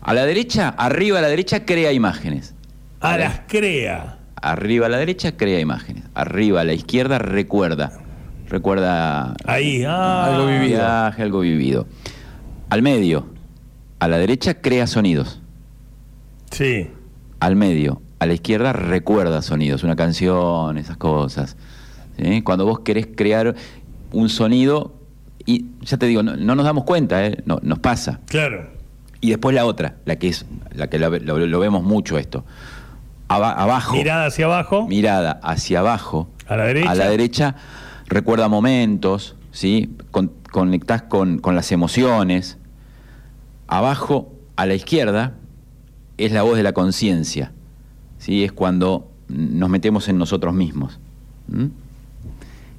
A 0.00 0.14
la 0.14 0.24
derecha, 0.24 0.70
arriba 0.70 1.18
a 1.18 1.22
la 1.22 1.28
derecha, 1.28 1.64
crea 1.66 1.92
imágenes. 1.92 2.54
A 3.00 3.16
las 3.16 3.40
crea. 3.46 4.18
Arriba 4.42 4.86
a 4.86 4.88
la 4.88 4.98
derecha, 4.98 5.36
crea 5.36 5.60
imágenes. 5.60 6.04
Arriba 6.14 6.60
a 6.62 6.64
la 6.64 6.72
izquierda, 6.72 7.18
recuerda. 7.18 7.92
Recuerda 8.48 9.34
Ahí. 9.44 9.84
Ah, 9.86 10.26
Algo 10.26 10.46
vivido. 10.46 10.66
viaje, 10.78 11.22
algo 11.22 11.40
vivido. 11.40 11.86
Al 12.68 12.82
medio, 12.82 13.26
a 13.98 14.08
la 14.08 14.18
derecha 14.18 14.54
crea 14.60 14.86
sonidos. 14.86 15.40
Sí. 16.50 16.88
Al 17.38 17.56
medio, 17.56 18.02
a 18.18 18.26
la 18.26 18.32
izquierda 18.34 18.72
recuerda 18.72 19.40
sonidos, 19.42 19.82
una 19.84 19.96
canción, 19.96 20.78
esas 20.78 20.96
cosas. 20.96 21.56
¿sí? 22.18 22.42
Cuando 22.42 22.64
vos 22.66 22.80
querés 22.80 23.08
crear 23.14 23.54
un 24.12 24.28
sonido, 24.28 24.94
y 25.46 25.66
ya 25.82 25.96
te 25.96 26.06
digo, 26.06 26.22
no, 26.22 26.36
no 26.36 26.54
nos 26.54 26.64
damos 26.64 26.84
cuenta, 26.84 27.24
¿eh? 27.24 27.38
no, 27.46 27.58
nos 27.62 27.78
pasa. 27.78 28.20
Claro. 28.26 28.68
Y 29.20 29.30
después 29.30 29.54
la 29.54 29.64
otra, 29.64 29.96
la 30.06 30.16
que 30.16 30.28
es, 30.28 30.44
la 30.74 30.88
que 30.88 30.98
lo, 30.98 31.10
lo- 31.18 31.46
lo 31.46 31.60
vemos 31.60 31.82
mucho 31.84 32.18
esto. 32.18 32.44
Aba- 33.30 33.52
abajo. 33.52 33.94
Mirada 33.94 34.26
hacia 34.26 34.46
abajo. 34.46 34.86
mirada 34.88 35.40
hacia 35.42 35.78
abajo, 35.78 36.28
A 36.48 36.56
la 36.56 36.64
derecha. 36.64 36.90
a 36.90 36.94
la 36.96 37.08
derecha, 37.08 37.54
recuerda 38.08 38.48
momentos, 38.48 39.36
¿sí? 39.52 39.94
Con- 40.10 40.32
conectás 40.50 41.02
con, 41.02 41.38
con 41.38 41.54
las 41.54 41.70
emociones. 41.70 42.58
Abajo, 43.68 44.32
a 44.56 44.66
la 44.66 44.74
izquierda, 44.74 45.34
es 46.18 46.32
la 46.32 46.42
voz 46.42 46.56
de 46.56 46.64
la 46.64 46.72
conciencia, 46.72 47.52
¿sí? 48.18 48.42
Es 48.44 48.50
cuando 48.52 49.08
nos 49.28 49.68
metemos 49.70 50.08
en 50.08 50.18
nosotros 50.18 50.52
mismos. 50.54 50.98
¿m? 51.52 51.70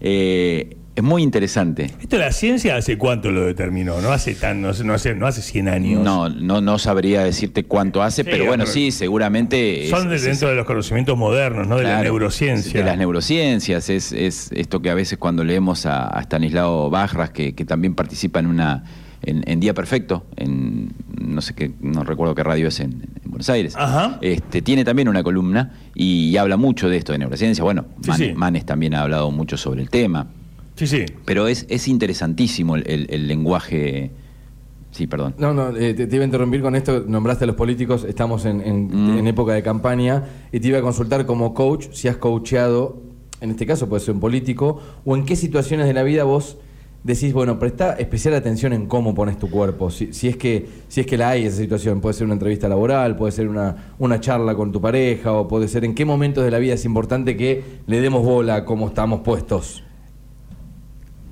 Eh, 0.02 0.76
es 0.96 1.04
muy 1.04 1.24
interesante. 1.24 1.92
Esto 2.02 2.18
la 2.18 2.32
ciencia 2.32 2.76
hace 2.76 2.98
cuánto 2.98 3.32
lo 3.32 3.46
determinó, 3.46 4.02
no 4.02 4.12
hace 4.12 4.36
tan, 4.36 4.62
no, 4.62 4.72
no 4.84 4.94
hace, 4.94 5.16
no 5.16 5.26
hace 5.28 5.42
100 5.42 5.70
años. 5.70 6.04
No, 6.04 6.28
no, 6.30 6.60
no 6.60 6.78
sabría 6.78 7.24
decirte 7.24 7.64
cuánto 7.64 8.04
hace, 8.04 8.24
Sí, 8.24 8.30
pero 8.30 8.46
bueno, 8.46 8.64
pero- 8.66 8.74
sí, 8.74 8.92
seguramente... 8.92 9.86
es- 9.86 9.90
Son 9.90 10.10
de- 10.10 10.18
es- 10.18 10.24
dentro 10.24 10.50
de 10.50 10.56
los 10.56 10.66
conocimientos 10.66 11.18
modernos, 11.18 11.68
¿no? 11.68 11.78
De 11.78 11.84
la 11.84 12.02
neurociencia. 12.02 12.80
De 12.80 12.86
las 12.86 12.98
neurociencias, 12.98 13.90
es, 13.90 14.12
es 14.12 14.52
esto 14.52 14.82
que 14.82 14.90
a 14.90 14.94
veces 14.96 15.18
cuando 15.18 15.44
leemos 15.44 15.86
a, 15.86 16.08
a 16.08 16.22
Stanislao 16.24 16.90
Barras, 16.90 17.30
que, 17.32 17.54
que 17.56 17.64
también 17.66 17.96
participa 17.96 18.40
en 18.40 18.48
una 18.48 18.84
en, 19.24 19.44
en 19.46 19.60
Día 19.60 19.76
Perfecto, 19.76 20.26
en 20.36 20.94
no 21.22 21.42
sé 21.42 21.54
qué, 21.54 21.72
no 21.80 22.04
recuerdo 22.04 22.34
qué 22.34 22.44
radio 22.44 22.68
es 22.70 22.80
en, 22.80 22.92
en 23.24 23.30
Buenos 23.30 23.48
Aires. 23.52 23.76
Ajá. 23.78 24.18
Este, 24.22 24.64
tiene 24.64 24.84
también 24.84 25.08
una 25.08 25.22
columna 25.22 25.74
y, 25.94 26.36
habla 26.38 26.58
mucho 26.58 26.90
de 26.90 26.98
esto 26.98 27.12
de 27.14 27.20
neurociencia. 27.20 27.64
Bueno, 27.64 27.86
Sí, 28.02 28.10
Man- 28.10 28.18
sí. 28.18 28.34
Manes 28.36 28.66
también 28.66 28.96
ha 28.96 29.02
hablado 29.04 29.30
mucho 29.30 29.58
sobre 29.58 29.84
el 29.84 29.92
tema. 29.92 30.28
Sí, 30.76 30.88
sí. 30.88 31.06
Pero 31.26 31.48
es, 31.48 31.66
es 31.70 31.88
interesantísimo 31.88 32.76
el, 32.76 32.84
el- 32.88 33.08
el 33.10 33.28
lenguaje. 33.28 34.12
Sí, 34.92 35.08
perdón. 35.08 35.36
No, 35.38 35.54
no, 35.54 35.70
eh, 35.78 35.94
te, 35.94 36.06
te 36.08 36.16
iba 36.16 36.24
a 36.24 36.26
interrumpir 36.26 36.62
con 36.62 36.76
esto, 36.76 37.06
nombraste 37.08 37.46
a 37.46 37.48
los 37.48 37.56
políticos, 37.56 38.04
estamos 38.08 38.46
en, 38.46 38.60
en- 38.62 38.88
Mm. 38.88 39.18
en 39.20 39.28
época 39.28 39.54
de 39.54 39.64
campaña 39.64 40.24
y 40.52 40.60
te 40.60 40.68
iba 40.68 40.80
a 40.80 40.82
consultar 40.82 41.26
como 41.26 41.54
coach 41.54 41.88
si 41.94 42.08
has 42.10 42.18
coacheado, 42.18 42.98
en 43.40 43.52
este 43.52 43.66
caso 43.66 43.88
puede 43.88 44.02
ser 44.04 44.16
un 44.16 44.20
político, 44.20 44.82
o 45.06 45.16
en 45.16 45.24
qué 45.26 45.36
situaciones 45.38 45.88
de 45.88 45.94
la 45.94 46.04
vida 46.04 46.26
vos 46.26 46.58
decís, 47.04 47.32
bueno, 47.34 47.58
presta 47.58 47.94
especial 47.94 48.34
atención 48.36 48.74
en 48.74 48.86
cómo 48.86 49.16
pones 49.16 49.40
tu 49.40 49.50
cuerpo, 49.50 49.90
si, 49.92 50.12
si 50.14 50.28
es, 50.28 50.36
que, 50.36 50.68
si 50.90 51.00
es 51.02 51.08
que 51.08 51.18
la 51.18 51.30
hay 51.30 51.46
esa 51.46 51.58
situación, 51.58 52.02
puede 52.02 52.14
ser 52.14 52.26
una 52.26 52.34
entrevista 52.34 52.68
laboral, 52.68 53.16
puede 53.16 53.32
ser 53.32 53.48
una, 53.48 53.94
una 53.98 54.20
charla 54.20 54.56
con 54.56 54.72
tu 54.74 54.82
pareja, 54.82 55.32
o 55.32 55.48
puede 55.48 55.68
ser 55.70 55.86
en 55.86 55.96
qué 55.96 56.04
momentos 56.06 56.44
de 56.44 56.52
la 56.52 56.60
vida 56.60 56.74
es 56.74 56.84
importante 56.86 57.38
que 57.38 57.64
le 57.88 58.02
demos 58.02 58.24
bola 58.26 58.56
a 58.58 58.66
cómo 58.66 58.88
estamos 58.90 59.22
puestos. 59.22 59.84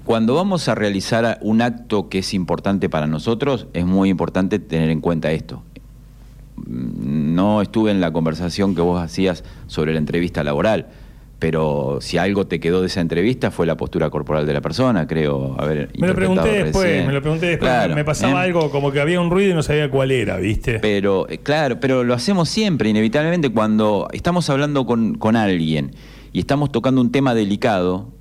Cuando 0.10 0.34
vamos 0.34 0.68
a 0.68 0.74
realizar 0.74 1.38
un 1.44 1.62
acto 1.62 2.10
que 2.10 2.18
es 2.18 2.34
importante 2.34 2.90
para 2.90 3.06
nosotros, 3.06 3.68
es 3.74 3.86
muy 3.86 4.10
importante 4.10 4.58
tener 4.58 4.90
en 4.90 5.02
cuenta 5.02 5.32
esto. 5.32 5.62
Mm, 6.56 7.36
No 7.36 7.62
estuve 7.62 7.92
en 7.92 8.02
la 8.02 8.12
conversación 8.12 8.74
que 8.74 8.82
vos 8.82 9.00
hacías 9.00 9.44
sobre 9.68 9.94
la 9.94 10.00
entrevista 10.00 10.44
laboral, 10.44 10.88
pero 11.38 12.00
si 12.02 12.18
algo 12.18 12.48
te 12.48 12.60
quedó 12.60 12.82
de 12.82 12.88
esa 12.88 13.02
entrevista 13.02 13.52
fue 13.52 13.68
la 13.68 13.78
postura 13.78 14.10
corporal 14.10 14.48
de 14.48 14.54
la 14.54 14.62
persona, 14.62 15.06
creo. 15.06 15.56
haber 15.60 15.92
Me 16.00 16.08
lo 16.08 16.16
pregunté 16.16 16.64
después, 16.64 16.86
recién. 16.86 17.06
me 17.06 17.14
lo 17.14 17.22
pregunté 17.22 17.46
después. 17.46 17.70
Claro, 17.70 17.94
me 17.94 18.04
pasaba 18.04 18.42
¿eh? 18.42 18.48
algo 18.48 18.72
como 18.72 18.92
que 18.92 19.02
había 19.02 19.22
un 19.22 19.30
ruido 19.30 19.52
y 19.52 19.54
no 19.54 19.62
sabía 19.62 19.92
cuál 19.92 20.10
era, 20.10 20.38
¿viste? 20.38 20.80
Pero, 20.80 21.30
eh, 21.30 21.38
claro, 21.38 21.80
pero 21.80 22.04
lo 22.04 22.16
hacemos 22.16 22.50
siempre, 22.50 22.90
inevitablemente, 22.90 23.52
cuando 23.52 24.08
estamos 24.12 24.50
hablando 24.50 24.88
con, 24.88 25.20
con 25.20 25.36
alguien 25.36 25.92
y 26.34 26.40
estamos 26.40 26.72
tocando 26.72 27.00
un 27.00 27.12
tema 27.12 27.36
delicado, 27.36 28.18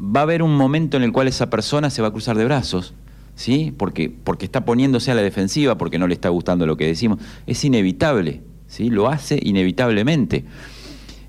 va 0.00 0.20
a 0.20 0.22
haber 0.24 0.42
un 0.42 0.56
momento 0.56 0.96
en 0.96 1.02
el 1.02 1.12
cual 1.12 1.28
esa 1.28 1.50
persona 1.50 1.90
se 1.90 2.02
va 2.02 2.08
a 2.08 2.10
cruzar 2.10 2.36
de 2.36 2.44
brazos, 2.44 2.94
¿sí? 3.34 3.74
Porque, 3.76 4.10
porque 4.10 4.44
está 4.44 4.64
poniéndose 4.64 5.10
a 5.10 5.14
la 5.14 5.22
defensiva, 5.22 5.78
porque 5.78 5.98
no 5.98 6.06
le 6.06 6.14
está 6.14 6.28
gustando 6.28 6.66
lo 6.66 6.76
que 6.76 6.86
decimos. 6.86 7.20
Es 7.46 7.64
inevitable, 7.64 8.42
¿sí? 8.66 8.90
Lo 8.90 9.08
hace 9.08 9.38
inevitablemente. 9.42 10.44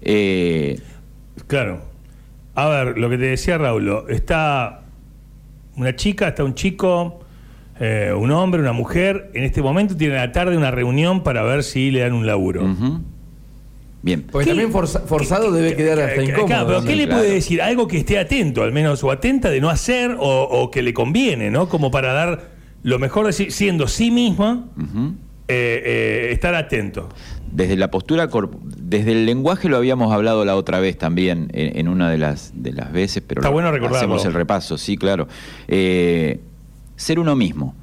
Eh, 0.02 0.80
Claro. 1.48 1.82
A 2.56 2.68
ver, 2.68 2.98
lo 2.98 3.10
que 3.10 3.18
te 3.18 3.26
decía 3.26 3.58
Raúl, 3.58 4.06
está 4.10 4.82
una 5.76 5.96
chica, 5.96 6.30
está 6.30 6.44
un 6.44 6.56
chico, 6.56 7.20
eh, 7.80 8.12
un 8.18 8.32
hombre, 8.32 8.60
una 8.60 8.74
mujer. 8.74 9.30
En 9.36 9.44
este 9.44 9.62
momento 9.62 9.96
tienen 9.96 10.18
a 10.18 10.26
la 10.26 10.32
tarde 10.32 10.58
una 10.58 10.72
reunión 10.72 11.24
para 11.24 11.44
ver 11.44 11.64
si 11.64 11.92
le 11.92 12.00
dan 12.00 12.14
un 12.14 12.26
laburo. 12.26 12.64
Bien. 14.02 14.24
Porque 14.32 14.46
¿Qué- 14.46 14.52
también 14.52 14.72
forza- 14.72 15.02
forzado 15.02 15.52
debe 15.52 15.76
quedar 15.76 16.00
hasta 16.00 16.22
incómodo. 16.24 16.46
Claro, 16.46 16.68
pero 16.68 16.84
¿qué 16.84 16.96
le 16.96 17.06
claro. 17.08 17.22
puede 17.22 17.34
decir? 17.34 17.62
Algo 17.62 17.88
que 17.88 17.98
esté 17.98 18.20
atento, 18.20 18.64
al 18.64 18.72
menos, 18.72 19.04
o 19.04 19.12
atenta 19.12 19.50
de 19.50 19.60
no 19.60 19.70
hacer, 19.70 20.16
o, 20.20 20.44
o 20.44 20.72
que 20.72 20.82
le 20.82 20.94
conviene, 20.94 21.50
¿no? 21.52 21.68
Como 21.68 21.92
para 21.92 22.14
dar 22.14 22.52
lo 22.84 23.00
mejor 23.00 23.26
de 23.26 23.34
sí, 23.34 23.50
siendo 23.52 23.88
sí 23.88 24.12
misma, 24.12 24.66
eh, 25.48 25.82
eh, 25.86 26.30
estar 26.32 26.54
atento. 26.56 27.10
Desde 27.52 27.76
la 27.76 27.90
postura, 27.90 28.30
desde 28.78 29.14
el 29.14 29.26
lenguaje 29.26 29.68
lo 29.68 29.78
habíamos 29.78 30.14
hablado 30.14 30.46
la 30.46 30.56
otra 30.56 30.80
vez 30.80 30.98
también, 30.98 31.50
en, 31.54 31.78
en 31.80 31.88
una 31.88 32.10
de 32.10 32.18
las, 32.20 32.52
de 32.56 32.74
las 32.74 32.92
veces, 32.92 33.24
pero 33.26 33.42
Está 33.42 33.50
bueno 33.50 33.72
recordarlo. 33.72 33.98
hacemos 33.98 34.26
el 34.26 34.34
repaso, 34.34 34.78
sí, 34.78 34.96
claro. 34.98 35.28
Eh, 35.68 36.40
ser 36.98 37.20
uno 37.20 37.36
mismo. 37.36 37.74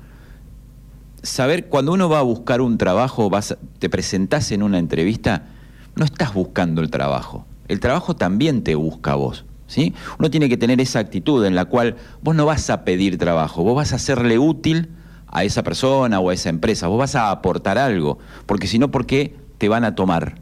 Saber, 1.22 1.66
cuando 1.66 1.92
uno 1.92 2.08
va 2.08 2.18
a 2.18 2.22
buscar 2.22 2.60
un 2.60 2.76
trabajo, 2.76 3.30
vas 3.30 3.52
a- 3.52 3.58
te 3.78 3.88
presentás 3.88 4.52
en 4.52 4.62
una 4.62 4.78
entrevista, 4.78 5.46
no 5.96 6.04
estás 6.04 6.34
buscando 6.34 6.82
el 6.82 6.90
trabajo. 6.90 7.46
El 7.68 7.80
trabajo 7.80 8.14
también 8.14 8.62
te 8.62 8.74
busca 8.74 9.12
a 9.12 9.14
vos. 9.16 9.44
¿sí? 9.66 9.94
Uno 10.18 10.30
tiene 10.30 10.48
que 10.48 10.56
tener 10.56 10.80
esa 10.80 10.98
actitud 10.98 11.44
en 11.44 11.54
la 11.54 11.64
cual 11.64 11.96
vos 12.22 12.34
no 12.34 12.46
vas 12.46 12.70
a 12.70 12.84
pedir 12.84 13.18
trabajo, 13.18 13.62
vos 13.62 13.76
vas 13.76 13.92
a 13.92 13.98
serle 13.98 14.38
útil 14.38 14.90
a 15.28 15.44
esa 15.44 15.62
persona 15.62 16.20
o 16.20 16.30
a 16.30 16.34
esa 16.34 16.48
empresa, 16.48 16.86
vos 16.86 16.98
vas 16.98 17.14
a 17.16 17.30
aportar 17.30 17.76
algo, 17.78 18.18
porque 18.46 18.66
si 18.66 18.78
no, 18.78 18.90
¿por 18.90 19.06
qué 19.06 19.34
te 19.58 19.68
van 19.68 19.84
a 19.84 19.94
tomar? 19.94 20.36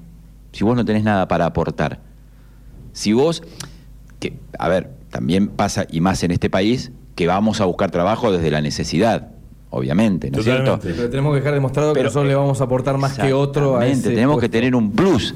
Si 0.53 0.65
vos 0.65 0.77
no 0.77 0.85
tenés 0.85 1.03
nada 1.03 1.29
para 1.29 1.47
aportar. 1.47 2.01
Si 2.93 3.15
vos, 3.15 3.43
que, 4.21 4.39
a 4.59 4.69
ver, 4.69 4.91
también 5.09 5.49
pasa, 5.49 5.87
y 5.91 6.01
más 6.01 6.23
en 6.25 6.31
este 6.31 6.51
país, 6.51 6.93
que 7.15 7.27
vamos 7.27 7.61
a 7.61 7.65
buscar 7.65 7.91
trabajo 7.91 8.31
desde 8.33 8.51
la 8.51 8.61
necesidad, 8.61 9.32
obviamente, 9.73 10.31
¿no 10.31 10.39
es 10.39 10.45
cierto? 10.45 10.79
Pero 10.83 11.11
tenemos 11.11 11.33
que 11.33 11.41
dejar 11.41 11.55
demostrado 11.55 11.93
que 11.93 11.99
Pero- 11.99 12.09
nosotros 12.11 12.29
le 12.29 12.35
vamos 12.37 12.61
a 12.61 12.65
aportar 12.65 12.99
más 12.99 13.19
que 13.19 13.33
otro 13.33 13.77
a 13.77 13.87
Exactamente, 13.87 14.09
ese 14.09 14.15
tenemos 14.15 14.41
que 14.41 14.49
tener 14.49 14.77
un 14.77 14.93
plus. 14.93 15.35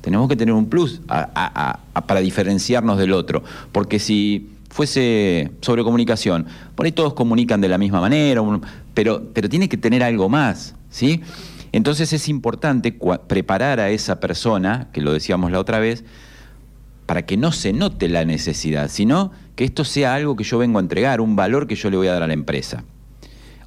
Tenemos 0.00 0.28
que 0.28 0.36
tener 0.36 0.54
un 0.54 0.66
plus 0.66 1.00
a- 1.08 1.20
a- 1.34 1.70
a- 1.70 1.80
a- 1.94 2.06
para 2.06 2.20
diferenciarnos 2.20 2.98
del 2.98 3.12
otro. 3.12 3.42
Porque 3.72 3.98
si 3.98 4.50
fuese 4.70 5.50
sobre 5.60 5.82
comunicación, 5.82 6.46
por 6.74 6.86
ahí 6.86 6.92
todos 6.92 7.14
comunican 7.14 7.60
de 7.60 7.68
la 7.68 7.78
misma 7.78 8.00
manera, 8.00 8.42
pero, 8.94 9.22
pero 9.34 9.48
tiene 9.48 9.68
que 9.68 9.76
tener 9.76 10.02
algo 10.02 10.28
más, 10.28 10.74
¿sí? 10.90 11.22
Entonces 11.72 12.12
es 12.12 12.28
importante 12.28 12.96
preparar 13.26 13.80
a 13.80 13.90
esa 13.90 14.20
persona, 14.20 14.88
que 14.92 15.00
lo 15.00 15.12
decíamos 15.12 15.50
la 15.50 15.58
otra 15.60 15.78
vez, 15.78 16.04
para 17.06 17.24
que 17.24 17.36
no 17.38 17.52
se 17.52 17.72
note 17.72 18.08
la 18.08 18.24
necesidad, 18.26 18.88
sino 18.90 19.32
que 19.56 19.64
esto 19.64 19.84
sea 19.84 20.14
algo 20.14 20.36
que 20.36 20.44
yo 20.44 20.58
vengo 20.58 20.78
a 20.78 20.82
entregar, 20.82 21.20
un 21.22 21.36
valor 21.36 21.66
que 21.66 21.74
yo 21.74 21.90
le 21.90 21.96
voy 21.96 22.06
a 22.08 22.12
dar 22.12 22.22
a 22.22 22.26
la 22.26 22.34
empresa. 22.34 22.84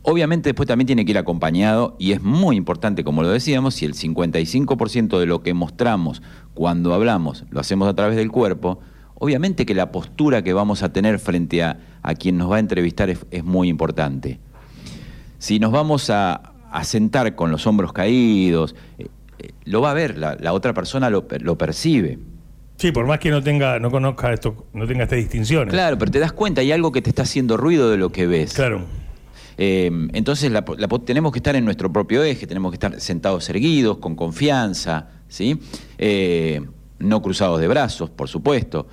Obviamente 0.03 0.50
después 0.50 0.67
también 0.67 0.88
tiene 0.88 1.05
que 1.05 1.12
ir 1.12 1.17
acompañado 1.17 1.96
y 2.00 2.13
es 2.13 2.24
muy 2.24 2.55
importante, 2.55 3.03
como 3.03 3.22
lo 3.22 3.29
decíamos, 3.29 3.75
si 3.75 3.86
el 3.86 3.93
55% 3.93 5.20
de 5.20 5.25
lo 5.27 5.43
que 5.43 5.53
mostramos 5.53 6.24
cuando 6.55 6.93
hablamos 6.93 7.46
lo 7.51 7.60
hacemos 7.60 7.88
a 7.88 7.93
través 7.93 8.15
del 8.15 8.31
cuerpo, 8.31 8.79
obviamente 9.15 9.65
que 9.65 9.75
la 9.75 9.91
postura 9.91 10.41
que 10.41 10.53
vamos 10.53 10.81
a 10.81 10.91
tener 10.91 11.20
frente 11.20 11.62
a, 11.62 11.79
a 12.01 12.15
quien 12.15 12.38
nos 12.38 12.51
va 12.51 12.55
a 12.55 12.60
entrevistar 12.60 13.12
es, 13.12 13.25
es 13.29 13.43
muy 13.43 13.70
importante. 13.70 14.39
Si 15.38 15.60
nos 15.60 15.72
vamos 15.72 16.10
a, 16.10 16.53
a 16.72 16.84
sentar 16.84 17.36
con 17.36 17.51
los 17.51 17.67
hombros 17.67 17.93
caídos, 17.93 18.75
eh, 18.98 19.08
eh, 19.38 19.51
lo 19.65 19.81
va 19.81 19.91
a 19.91 19.93
ver, 19.93 20.17
la, 20.17 20.36
la 20.39 20.53
otra 20.53 20.74
persona 20.74 21.12
lo, 21.12 21.27
lo 21.41 21.58
percibe. 21.60 22.17
Sí, 22.77 22.91
por 22.91 23.05
más 23.05 23.20
que 23.20 23.29
no 23.29 23.43
tenga, 23.43 23.77
no 23.77 23.91
conozca 23.91 24.34
esto, 24.34 24.65
no 24.74 24.88
tenga 24.88 25.03
estas 25.03 25.20
distinciones. 25.20 25.72
Claro, 25.72 26.00
pero 26.00 26.10
te 26.10 26.17
das 26.17 26.31
cuenta, 26.31 26.62
hay 26.62 26.72
algo 26.72 26.91
que 26.91 27.03
te 27.03 27.12
está 27.12 27.22
haciendo 27.22 27.55
ruido 27.55 27.91
de 27.91 27.98
lo 27.98 28.12
que 28.12 28.25
ves. 28.25 28.53
Claro. 28.55 28.81
Eh, 29.63 29.91
entonces 30.13 30.51
la 30.51 30.65
la 30.80 30.88
tenemos 31.06 31.32
que 31.32 31.38
estar 31.38 31.56
en 31.56 31.63
nuestro 31.65 31.94
propio 31.94 32.24
eje, 32.24 32.48
tenemos 32.48 32.72
que 32.72 32.77
estar 32.77 33.00
sentados 33.00 33.48
erguidos, 33.48 33.98
con 34.00 34.15
confianza, 34.15 35.10
¿sí? 35.30 35.60
Eh, 36.00 36.62
no 36.98 37.22
cruzados 37.22 37.60
de 37.60 37.68
brazos, 37.68 38.10
por 38.10 38.27
supuesto. 38.27 38.88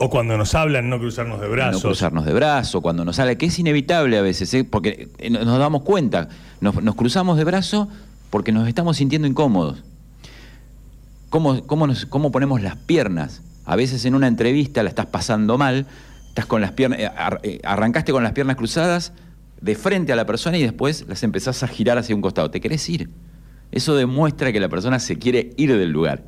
O 0.00 0.10
cuando 0.10 0.36
nos 0.36 0.56
hablan, 0.56 0.88
no 0.90 0.98
cruzarnos 0.98 1.40
de 1.40 1.46
brazos. 1.46 1.84
No 1.84 1.88
cruzarnos 1.90 2.24
de 2.26 2.32
brazos, 2.32 2.80
cuando 2.82 3.04
nos 3.04 3.14
sale, 3.14 3.36
que 3.38 3.46
es 3.46 3.56
inevitable 3.60 4.18
a 4.18 4.22
veces, 4.22 4.52
¿eh? 4.54 4.64
porque 4.64 5.08
eh, 5.18 5.30
no- 5.30 5.44
nos 5.44 5.56
damos 5.60 5.82
cuenta, 5.82 6.28
nos, 6.60 6.82
nos 6.82 6.96
cruzamos 6.96 7.36
de 7.36 7.44
brazos 7.44 7.86
porque 8.30 8.50
nos 8.50 8.66
estamos 8.66 8.96
sintiendo 8.96 9.28
incómodos. 9.28 9.84
¿Cómo, 11.30 11.64
cómo, 11.68 11.86
nos- 11.86 12.06
cómo 12.06 12.32
ponemos 12.32 12.60
las 12.60 12.74
piernas? 12.74 13.42
A 13.66 13.76
veces 13.76 14.04
en 14.04 14.16
una 14.16 14.26
entrevista 14.26 14.82
la 14.82 14.88
estás 14.88 15.06
pasando 15.06 15.58
mal, 15.58 15.86
estás 16.28 16.46
con 16.46 16.60
las 16.60 16.72
piernas, 16.72 16.98
ar- 17.16 17.40
arrancaste 17.62 18.10
con 18.10 18.24
las 18.24 18.32
piernas 18.32 18.56
cruzadas 18.56 19.12
de 19.60 19.74
frente 19.74 20.12
a 20.12 20.16
la 20.16 20.24
persona 20.26 20.56
y 20.58 20.62
después 20.62 21.04
las 21.08 21.22
empezás 21.22 21.62
a 21.62 21.68
girar 21.68 21.98
hacia 21.98 22.14
un 22.14 22.22
costado. 22.22 22.50
¿Te 22.50 22.60
querés 22.60 22.88
ir? 22.88 23.10
Eso 23.72 23.94
demuestra 23.96 24.52
que 24.52 24.60
la 24.60 24.68
persona 24.68 24.98
se 24.98 25.18
quiere 25.18 25.50
ir 25.56 25.76
del 25.76 25.90
lugar. 25.90 26.22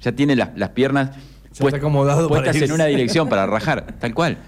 Ya 0.00 0.12
tiene 0.12 0.36
las, 0.36 0.50
las 0.56 0.70
piernas 0.70 1.10
Ya 1.52 1.64
está 1.66 1.76
acomodado 1.78 2.28
para 2.28 2.42
puestas 2.44 2.62
en 2.62 2.72
una 2.72 2.86
dirección 2.86 3.28
para 3.28 3.46
rajar, 3.48 3.96
tal 3.98 4.14
cual. 4.14 4.38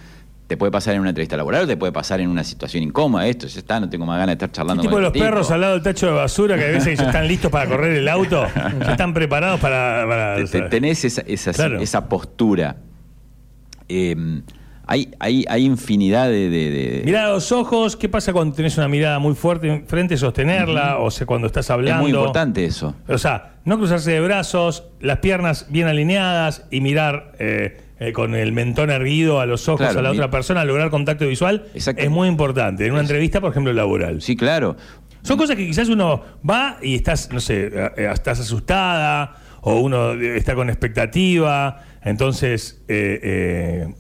Te 0.46 0.56
puede 0.56 0.70
pasar 0.70 0.94
en 0.94 1.00
una 1.00 1.08
entrevista 1.10 1.36
laboral 1.36 1.66
te 1.66 1.76
puede 1.76 1.90
pasar 1.92 2.20
en 2.20 2.28
una 2.28 2.44
situación 2.44 2.84
incómoda. 2.84 3.26
Esto 3.26 3.48
ya 3.48 3.58
está, 3.58 3.80
no 3.80 3.88
tengo 3.90 4.06
más 4.06 4.16
ganas 4.16 4.28
de 4.28 4.32
estar 4.34 4.52
charlando 4.52 4.80
tipo 4.82 4.94
con 4.94 5.02
los 5.02 5.12
tipo. 5.12 5.25
perros 5.25 5.50
al 5.50 5.60
lado 5.60 5.72
del 5.75 5.82
tacho 5.82 6.06
de 6.06 6.12
basura 6.12 6.56
que 6.56 6.64
a 6.64 6.68
veces 6.68 7.00
están 7.00 7.26
listos 7.26 7.50
para 7.50 7.68
correr 7.68 7.96
el 7.96 8.06
auto, 8.08 8.46
ya 8.54 8.92
están 8.92 9.12
preparados 9.12 9.58
para... 9.58 10.04
para- 10.06 10.36
Te- 10.36 10.44
te- 10.44 10.68
tenés 10.68 11.04
esa, 11.04 11.22
esa, 11.22 11.52
Claro. 11.52 11.80
esa 11.80 12.08
postura. 12.08 12.76
Eh, 13.88 14.14
hay, 14.87 15.11
hay, 15.19 15.45
hay 15.49 15.64
infinidad 15.64 16.28
de... 16.28 16.49
de- 16.49 16.71
de- 16.71 17.02
Mirá 17.05 17.26
a 17.26 17.31
los 17.31 17.50
ojos, 17.52 17.97
¿qué 17.97 18.09
pasa 18.09 18.33
cuando 18.33 18.55
tenés 18.55 18.76
una 18.78 18.88
mirada 18.88 19.19
muy 19.19 19.35
fuerte 19.35 19.69
enfrente, 19.69 20.16
sostenerla? 20.16 20.99
O 20.99 21.11
sea, 21.11 21.26
cuando 21.26 21.47
estás 21.49 21.66
es 21.66 21.71
hablando. 21.71 22.02
muy 22.02 22.12
importante 22.12 22.64
eso. 22.64 22.95
O 23.09 23.19
sea, 23.19 23.55
no 23.64 23.78
cruzarse 23.78 24.12
de 24.12 24.21
brazos, 24.21 24.85
las 25.00 25.19
piernas 25.19 25.66
bien 25.71 25.88
alineadas 25.88 26.66
y 26.71 26.81
mirar 26.81 27.33
eh, 27.38 27.78
eh, 27.99 28.12
con 28.12 28.35
el 28.35 28.52
mentón 28.52 28.90
erguido 28.90 29.40
a 29.40 29.47
los 29.47 29.69
ojos 29.69 29.81
Claro, 29.81 29.99
a 29.99 30.02
la 30.02 30.11
mi- 30.12 30.16
otra 30.19 30.31
persona, 30.31 30.64
lograr 30.64 30.90
contacto 30.90 31.26
visual, 31.26 31.64
Exacto. 31.75 32.02
es 32.02 32.11
muy 32.11 32.28
importante. 32.28 32.87
En 32.87 32.93
una 32.93 33.00
Es- 33.02 33.09
entrevista, 33.11 33.40
por 33.40 33.50
ejemplo, 33.50 33.73
laboral. 33.73 34.23
Sí, 34.23 34.37
claro. 34.37 34.76
Son 35.23 35.37
cosas 35.37 35.57
que 35.57 35.66
quizás 35.66 35.88
uno 35.88 36.23
va 36.49 36.76
y 36.81 36.95
estás, 36.95 37.31
no 37.33 37.40
sé, 37.40 37.73
eh, 37.75 38.11
estás 38.12 38.38
asustada 38.38 39.35
o 39.68 39.80
uno 39.80 40.12
está 40.12 40.54
con 40.54 40.68
expectativa. 40.70 41.82
Entonces, 42.04 42.80
eh, 42.87 43.18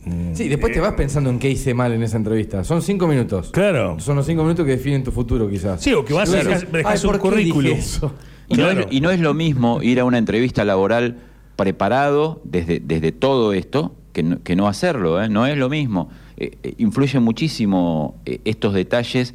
eh, 0.00 0.32
Sí, 0.34 0.48
después 0.48 0.72
te 0.72 0.78
eh, 0.78 0.82
vas 0.82 0.92
pensando 0.92 1.28
en 1.28 1.40
qué 1.40 1.50
hice 1.50 1.74
mal 1.74 1.92
en 1.92 2.04
esa 2.04 2.16
entrevista. 2.16 2.62
Son 2.62 2.82
cinco 2.82 3.08
minutos. 3.08 3.50
Claro. 3.50 3.98
Son 3.98 4.14
los 4.14 4.26
cinco 4.26 4.42
minutos 4.44 4.64
que 4.64 4.72
definen 4.72 5.02
tu 5.02 5.10
futuro, 5.10 5.50
quizás. 5.50 5.82
Sí, 5.82 5.92
o 5.92 6.04
que 6.04 6.14
vas 6.14 6.28
y 6.28 6.32
Claro. 6.34 6.50
dejas- 6.50 6.70
dejas 6.70 6.92
Ay, 7.04 7.10
un 7.10 7.18
¿por 7.18 7.30
qué 7.32 7.36
dije 7.38 7.50
currículum. 7.50 7.78
eso? 7.78 8.12
Y, 8.48 8.54
no 8.58 8.62
Claro. 8.62 8.80
es, 8.82 8.86
y 8.90 9.00
no 9.00 9.10
es 9.10 9.18
lo 9.18 9.34
mismo 9.34 9.82
ir 9.82 9.98
a 9.98 10.04
una 10.04 10.18
entrevista 10.18 10.64
laboral 10.64 11.16
preparado 11.56 12.40
desde, 12.44 12.78
desde 12.78 13.10
todo 13.10 13.52
esto 13.52 13.96
que 14.12 14.22
no, 14.22 14.40
que 14.44 14.54
no 14.54 14.68
hacerlo, 14.68 15.20
¿eh? 15.20 15.28
no 15.28 15.44
es 15.48 15.58
lo 15.58 15.68
mismo. 15.68 16.08
Eh, 16.36 16.52
eh, 16.62 16.74
influyen 16.78 17.24
muchísimo 17.24 18.20
eh, 18.24 18.38
estos 18.44 18.72
detalles 18.72 19.34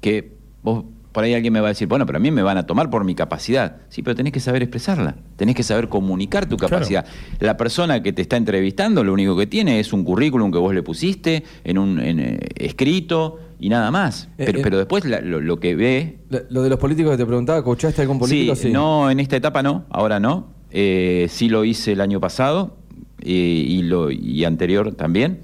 que 0.00 0.32
vos, 0.64 0.84
por 1.12 1.24
ahí 1.24 1.34
alguien 1.34 1.52
me 1.52 1.60
va 1.60 1.66
a 1.66 1.70
decir, 1.70 1.88
bueno, 1.88 2.06
pero 2.06 2.18
a 2.18 2.20
mí 2.20 2.30
me 2.30 2.42
van 2.42 2.56
a 2.56 2.66
tomar 2.66 2.88
por 2.90 3.04
mi 3.04 3.14
capacidad. 3.14 3.78
Sí, 3.88 4.02
pero 4.02 4.14
tenés 4.14 4.32
que 4.32 4.40
saber 4.40 4.62
expresarla, 4.62 5.16
tenés 5.36 5.54
que 5.56 5.62
saber 5.62 5.88
comunicar 5.88 6.46
tu 6.46 6.56
Claro. 6.56 6.76
capacidad. 6.76 7.04
La 7.40 7.56
persona 7.56 8.02
que 8.02 8.12
te 8.12 8.22
está 8.22 8.36
entrevistando 8.36 9.02
lo 9.02 9.12
único 9.12 9.36
que 9.36 9.46
tiene 9.46 9.80
es 9.80 9.92
un 9.92 10.04
currículum 10.04 10.52
que 10.52 10.58
vos 10.58 10.72
le 10.74 10.82
pusiste 10.82 11.42
en 11.64 11.78
un 11.78 11.98
en, 12.00 12.20
eh, 12.20 12.38
escrito 12.56 13.38
y 13.58 13.68
nada 13.68 13.90
más. 13.90 14.28
Eh, 14.38 14.44
Pero, 14.46 14.58
eh. 14.58 14.62
pero 14.62 14.78
después 14.78 15.04
la- 15.04 15.20
lo, 15.20 15.40
lo 15.40 15.58
que 15.58 15.74
ve 15.74 16.18
Lo 16.48 16.62
de 16.62 16.68
los 16.70 16.78
políticos 16.78 17.10
que 17.12 17.18
te 17.18 17.26
preguntaba, 17.26 17.62
¿coachaste 17.64 18.02
algún 18.02 18.18
político? 18.18 18.54
Sí, 18.54 18.70
no, 18.70 19.10
en 19.10 19.18
esta 19.20 19.36
etapa 19.36 19.62
no, 19.62 19.84
ahora 19.90 20.20
no. 20.20 20.48
Eh, 20.70 21.26
sí 21.28 21.48
lo 21.48 21.64
hice 21.64 21.92
el 21.92 22.00
año 22.00 22.20
pasado 22.20 22.76
y, 23.22 23.82
lo, 23.82 24.10
y 24.12 24.44
anterior 24.44 24.94
también. 24.94 25.40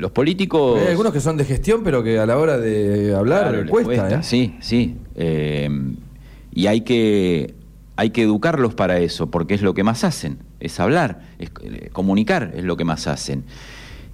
Los 0.00 0.12
políticos... 0.12 0.80
Hay 0.80 0.88
algunos 0.88 1.12
que 1.12 1.20
son 1.20 1.36
de 1.36 1.44
gestión, 1.44 1.82
pero 1.84 2.02
que 2.02 2.18
a 2.18 2.24
la 2.24 2.38
hora 2.38 2.56
de 2.56 3.14
hablar 3.14 3.50
Claro, 3.50 3.62
les 3.62 3.70
cuesta, 3.70 4.20
¿eh? 4.20 4.22
Sí, 4.22 4.56
sí. 4.60 4.96
Eh, 5.14 5.68
y 6.52 6.66
hay 6.68 6.80
que, 6.80 7.54
hay 7.96 8.08
que 8.08 8.22
educarlos 8.22 8.74
para 8.74 8.98
eso, 8.98 9.30
porque 9.30 9.52
es 9.52 9.60
lo 9.60 9.74
que 9.74 9.84
más 9.84 10.02
hacen, 10.02 10.38
es 10.58 10.80
hablar, 10.80 11.20
es 11.38 11.50
eh, 11.62 11.90
comunicar, 11.92 12.52
es 12.56 12.64
lo 12.64 12.78
que 12.78 12.84
más 12.84 13.06
hacen. 13.06 13.44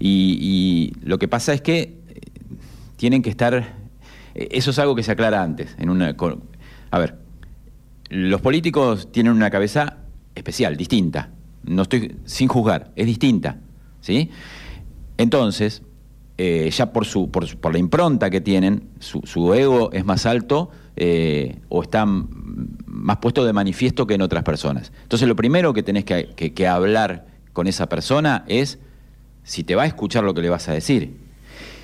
Y, 0.01 0.39
y 0.41 1.07
lo 1.07 1.21
que 1.21 1.29
pasa 1.29 1.55
es 1.55 1.61
que 1.61 1.81
eh, 1.81 2.21
tienen 2.97 3.23
que 3.23 3.31
estar... 3.31 3.77
Eso 4.35 4.73
es 4.73 4.79
algo 4.81 4.97
que 4.97 5.05
se 5.05 5.13
aclara 5.13 5.41
antes. 5.41 5.77
En 5.79 5.89
una, 5.89 6.17
a 6.91 6.99
ver, 6.99 7.15
los 8.11 8.41
políticos 8.41 9.13
tienen 9.13 9.33
una 9.33 9.51
cabeza 9.51 9.99
especial, 10.35 10.77
distinta. 10.77 11.31
No 11.63 11.83
estoy 11.83 12.17
sin 12.25 12.49
juzgar, 12.49 12.91
es 12.97 13.07
distinta, 13.07 13.61
¿sí? 14.01 14.31
Entonces, 15.19 15.83
eh, 16.39 16.69
ya 16.71 16.93
por 16.93 17.07
su, 17.07 17.31
por 17.31 17.47
su- 17.47 17.57
por 17.59 17.73
la 17.73 17.79
impronta 17.79 18.29
que 18.31 18.41
tienen, 18.41 18.85
su, 19.01 19.55
ego 19.55 19.91
es 19.93 20.05
más 20.05 20.27
alto 20.27 20.71
eh, 20.97 21.59
o 21.69 21.83
está 21.83 22.05
más 22.07 23.17
puesto 23.19 23.45
de 23.45 23.53
manifiesto 23.53 24.07
que 24.07 24.15
en 24.15 24.23
otras 24.23 24.43
personas. 24.45 24.93
Entonces, 25.03 25.29
lo 25.29 25.37
primero 25.37 25.73
que 25.73 25.83
tenés 25.83 26.05
que, 26.05 26.67
hablar 26.69 27.27
con 27.53 27.67
esa 27.67 27.89
persona 27.89 28.45
es 28.49 28.79
si 29.45 29.65
te 29.65 29.75
va 29.75 29.85
a 29.85 29.87
escuchar 29.87 30.25
lo 30.25 30.35
que 30.35 30.43
le 30.43 30.51
vas 30.51 30.69
a 30.69 30.73
decir. 30.73 31.17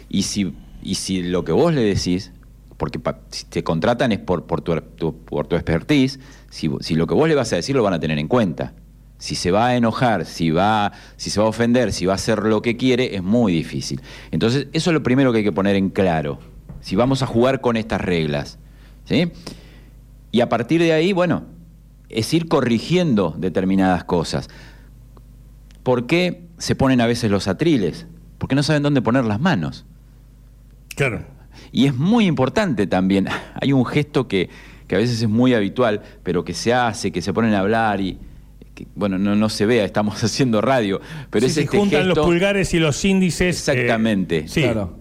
Y 0.08 0.22
si, 0.24 0.54
y 0.82 0.96
si 0.96 1.22
lo 1.22 1.44
que 1.44 1.52
vos 1.52 1.72
le 1.72 1.82
decís, 1.82 2.32
porque 2.76 2.98
pa- 2.98 3.20
si 3.30 3.44
te 3.46 3.62
contratan 3.64 4.12
es 4.12 4.18
por, 4.18 4.44
por, 4.44 4.60
tu, 4.60 4.78
tu- 4.80 5.16
por 5.16 5.46
tu 5.46 5.56
expertise, 5.56 6.18
si, 6.50 6.70
si 6.80 6.94
lo 6.94 7.06
que 7.06 7.14
vos 7.14 7.28
le 7.28 7.34
vas 7.34 7.52
a 7.52 7.56
decir 7.56 7.74
lo 7.76 7.82
van 7.82 7.94
a 7.94 8.00
tener 8.00 8.18
en 8.18 8.28
cuenta. 8.28 8.74
Si 9.22 9.36
se 9.36 9.52
va 9.52 9.68
a 9.68 9.76
enojar, 9.76 10.24
si, 10.24 10.50
va, 10.50 10.90
si 11.16 11.30
se 11.30 11.38
va 11.38 11.46
a 11.46 11.48
ofender, 11.48 11.92
si 11.92 12.06
va 12.06 12.14
a 12.14 12.16
hacer 12.16 12.42
lo 12.42 12.60
que 12.60 12.76
quiere, 12.76 13.14
es 13.14 13.22
muy 13.22 13.52
difícil. 13.52 14.00
Entonces, 14.32 14.66
eso 14.72 14.90
es 14.90 14.94
lo 14.94 15.04
primero 15.04 15.30
que 15.30 15.38
hay 15.38 15.44
que 15.44 15.52
poner 15.52 15.76
en 15.76 15.90
claro. 15.90 16.40
Si 16.80 16.96
vamos 16.96 17.22
a 17.22 17.26
jugar 17.26 17.60
con 17.60 17.76
estas 17.76 18.00
reglas. 18.00 18.58
¿sí? 19.04 19.30
Y 20.32 20.40
a 20.40 20.48
partir 20.48 20.82
de 20.82 20.92
ahí, 20.92 21.12
bueno, 21.12 21.44
es 22.08 22.34
ir 22.34 22.48
corrigiendo 22.48 23.36
determinadas 23.38 24.02
cosas. 24.02 24.50
¿Por 25.84 26.08
qué 26.08 26.48
se 26.58 26.74
ponen 26.74 27.00
a 27.00 27.06
veces 27.06 27.30
los 27.30 27.46
atriles? 27.46 28.08
Porque 28.38 28.56
no 28.56 28.64
saben 28.64 28.82
dónde 28.82 29.02
poner 29.02 29.24
las 29.24 29.38
manos. 29.38 29.84
Claro. 30.96 31.24
Y 31.70 31.86
es 31.86 31.94
muy 31.94 32.26
importante 32.26 32.88
también, 32.88 33.28
hay 33.62 33.72
un 33.72 33.86
gesto 33.86 34.26
que, 34.26 34.50
que 34.88 34.96
a 34.96 34.98
veces 34.98 35.22
es 35.22 35.28
muy 35.28 35.54
habitual, 35.54 36.02
pero 36.24 36.44
que 36.44 36.54
se 36.54 36.74
hace, 36.74 37.12
que 37.12 37.22
se 37.22 37.32
ponen 37.32 37.54
a 37.54 37.60
hablar 37.60 38.00
y, 38.00 38.18
que, 38.74 38.86
bueno, 38.94 39.18
no, 39.18 39.34
no 39.36 39.48
se 39.48 39.66
vea, 39.66 39.84
estamos 39.84 40.22
haciendo 40.24 40.60
radio, 40.60 41.00
pero 41.30 41.42
Sí, 41.44 41.48
es 41.48 41.54
se 41.54 41.60
este 41.62 41.76
juntan 41.78 42.04
gesto, 42.04 42.14
los 42.16 42.26
pulgares 42.26 42.72
y 42.74 42.78
los 42.78 43.04
índices. 43.04 43.68
eh, 43.68 43.72
Exactamente. 43.72 44.48
sí. 44.48 44.62
Claro. 44.62 44.98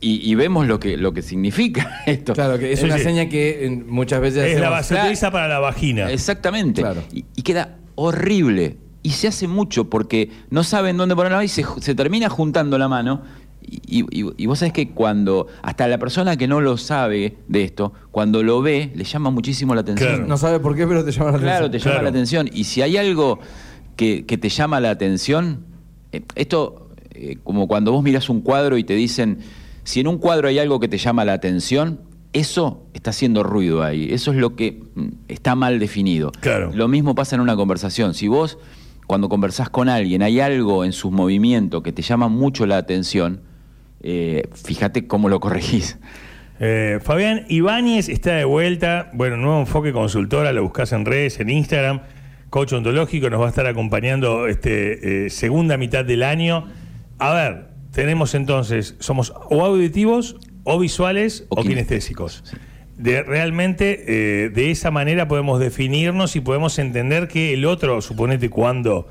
y, 0.00 0.30
y 0.30 0.34
vemos 0.34 0.66
lo 0.66 0.78
que, 0.78 0.96
lo 0.96 1.12
que 1.12 1.22
significa 1.22 2.02
esto. 2.06 2.32
Claro, 2.34 2.58
que 2.58 2.72
es 2.72 2.80
Sí, 2.80 2.86
una 2.86 2.98
sí. 2.98 3.04
seña 3.04 3.28
que 3.28 3.82
muchas 3.86 4.20
veces 4.20 4.52
Es 4.52 4.60
la, 4.60 4.82
se 4.82 4.94
utiliza 4.94 5.30
para 5.30 5.48
la 5.48 5.58
vagina. 5.58 6.10
Exactamente. 6.10 6.82
Claro. 6.82 7.02
Y, 7.12 7.24
y 7.34 7.42
queda 7.42 7.76
horrible. 7.94 8.76
Y 9.02 9.10
se 9.10 9.28
hace 9.28 9.46
mucho 9.46 9.88
porque 9.88 10.30
no 10.50 10.64
saben 10.64 10.96
dónde 10.96 11.14
poner 11.14 11.30
la 11.32 11.38
mano 11.38 11.44
y 11.44 11.48
se 11.48 11.94
termina 11.94 12.28
juntando 12.28 12.76
la 12.76 12.88
mano. 12.88 13.22
Y, 13.68 14.04
y- 14.20 14.32
y 14.36 14.46
vos 14.46 14.60
sabés 14.60 14.72
que 14.72 14.90
cuando, 14.90 15.48
hasta 15.62 15.88
la 15.88 15.98
persona 15.98 16.36
que 16.36 16.46
no 16.46 16.60
lo 16.60 16.76
sabe 16.76 17.36
de 17.48 17.64
esto, 17.64 17.92
cuando 18.12 18.42
lo 18.42 18.62
ve, 18.62 18.92
le 18.94 19.04
llama 19.04 19.30
muchísimo 19.30 19.74
la 19.74 19.80
atención. 19.80 20.08
Claro. 20.10 20.26
No 20.26 20.36
sabe 20.38 20.60
por 20.60 20.76
qué, 20.76 20.86
pero 20.86 21.04
te 21.04 21.10
llama 21.12 21.32
la 21.32 21.38
Claro, 21.38 21.66
atención. 21.66 21.70
te 21.72 21.78
llama 21.78 21.90
Claro. 21.94 22.04
la 22.04 22.10
atención. 22.10 22.50
Y 22.52 22.64
si 22.64 22.82
hay 22.82 22.96
algo 22.96 23.40
que, 23.96 24.24
que 24.24 24.38
te 24.38 24.48
llama 24.48 24.78
la 24.80 24.90
atención, 24.90 25.64
eh, 26.12 26.22
esto, 26.36 26.90
eh, 27.12 27.38
como 27.42 27.66
cuando 27.66 27.90
vos 27.92 28.04
mirás 28.04 28.28
un 28.28 28.40
cuadro 28.40 28.78
y 28.78 28.84
te 28.84 28.94
dicen, 28.94 29.38
si 29.84 30.00
en 30.00 30.06
un 30.06 30.18
cuadro 30.18 30.48
hay 30.48 30.58
algo 30.60 30.78
que 30.80 30.88
te 30.88 30.98
llama 30.98 31.24
la 31.24 31.32
atención, 31.32 32.00
eso 32.32 32.86
está 32.94 33.10
haciendo 33.10 33.42
ruido 33.42 33.82
ahí. 33.82 34.08
Eso 34.12 34.30
es 34.30 34.36
lo 34.36 34.54
que 34.54 34.82
mm, 34.94 35.06
está 35.28 35.54
mal 35.56 35.78
definido. 35.78 36.30
Claro. 36.40 36.70
Lo 36.74 36.86
mismo 36.88 37.14
pasa 37.14 37.34
en 37.34 37.40
una 37.40 37.56
conversación. 37.56 38.14
Si 38.14 38.28
vos, 38.28 38.58
cuando 39.06 39.28
conversás 39.28 39.70
con 39.70 39.88
alguien, 39.88 40.22
hay 40.22 40.38
algo 40.40 40.84
en 40.84 40.92
sus 40.92 41.10
movimientos 41.10 41.82
que 41.82 41.92
te 41.92 42.02
llama 42.02 42.28
mucho 42.28 42.66
la 42.66 42.76
atención, 42.76 43.40
eh, 44.08 44.48
fíjate 44.54 45.08
cómo 45.08 45.28
lo 45.28 45.40
corregís. 45.40 45.98
Eh, 46.60 47.00
Fabián 47.02 47.44
Ibáñez 47.48 48.08
está 48.08 48.36
de 48.36 48.44
vuelta. 48.44 49.10
Bueno, 49.12 49.36
nuevo 49.36 49.58
enfoque 49.58 49.92
consultora, 49.92 50.52
lo 50.52 50.62
buscas 50.62 50.92
en 50.92 51.04
redes, 51.04 51.40
en 51.40 51.50
Instagram. 51.50 52.02
Coach 52.48 52.72
ontológico 52.72 53.28
nos 53.30 53.40
va 53.40 53.46
a 53.46 53.48
estar 53.48 53.66
acompañando 53.66 54.46
este 54.46 55.26
eh, 55.26 55.30
segunda 55.30 55.76
mitad 55.76 56.04
del 56.04 56.22
año. 56.22 56.68
A 57.18 57.34
ver, 57.34 57.66
tenemos 57.90 58.36
entonces, 58.36 58.94
somos 59.00 59.34
o 59.50 59.64
auditivos, 59.64 60.36
o 60.62 60.78
visuales, 60.78 61.44
o, 61.48 61.60
O 61.60 61.64
kinestésicos. 61.64 62.44
De, 62.96 63.24
realmente, 63.24 64.04
eh, 64.44 64.50
de 64.50 64.70
esa 64.70 64.92
manera 64.92 65.26
podemos 65.26 65.58
definirnos 65.58 66.36
y 66.36 66.40
podemos 66.40 66.78
entender 66.78 67.26
que 67.26 67.54
el 67.54 67.64
otro, 67.64 68.00
suponete 68.00 68.50
cuando 68.50 69.08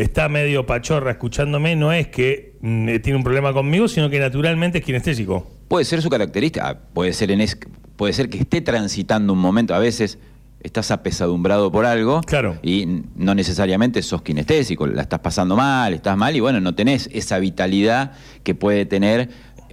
está 0.00 0.28
medio 0.28 0.66
pachorra 0.66 1.10
escuchándome, 1.12 1.76
no 1.76 1.92
es 1.92 2.08
que 2.08 2.56
mm, 2.60 2.88
eh, 2.88 2.98
tiene 3.00 3.16
un 3.16 3.24
problema 3.24 3.52
conmigo, 3.52 3.88
sino 3.88 4.08
que 4.10 4.18
naturalmente 4.18 4.78
es 4.78 4.84
kinestésico. 4.84 5.46
Puede 5.68 5.84
ser 5.84 6.00
su 6.02 6.08
característica, 6.08 6.68
ah, 6.68 6.78
puede 6.94 7.12
ser, 7.12 7.30
en 7.30 7.40
es- 7.40 7.58
puede 7.96 8.12
ser 8.12 8.28
que 8.30 8.38
esté 8.38 8.60
transitando 8.60 9.32
un 9.32 9.38
momento, 9.38 9.74
a 9.74 9.78
veces 9.78 10.18
estás 10.62 10.90
apesadumbrado 10.90 11.70
por 11.70 11.86
algo 11.86 12.20
Claro. 12.22 12.58
y 12.62 13.02
no 13.16 13.34
necesariamente 13.34 14.02
sos 14.02 14.22
kinestésico, 14.22 14.86
la 14.86 15.02
estás 15.02 15.20
pasando 15.20 15.54
mal, 15.56 15.94
estás 15.94 16.16
mal 16.16 16.34
y 16.34 16.40
bueno, 16.40 16.60
no 16.60 16.74
tenés 16.74 17.08
esa 17.12 17.38
vitalidad 17.38 18.12
que 18.42 18.54
puede 18.54 18.84
tener 18.86 19.28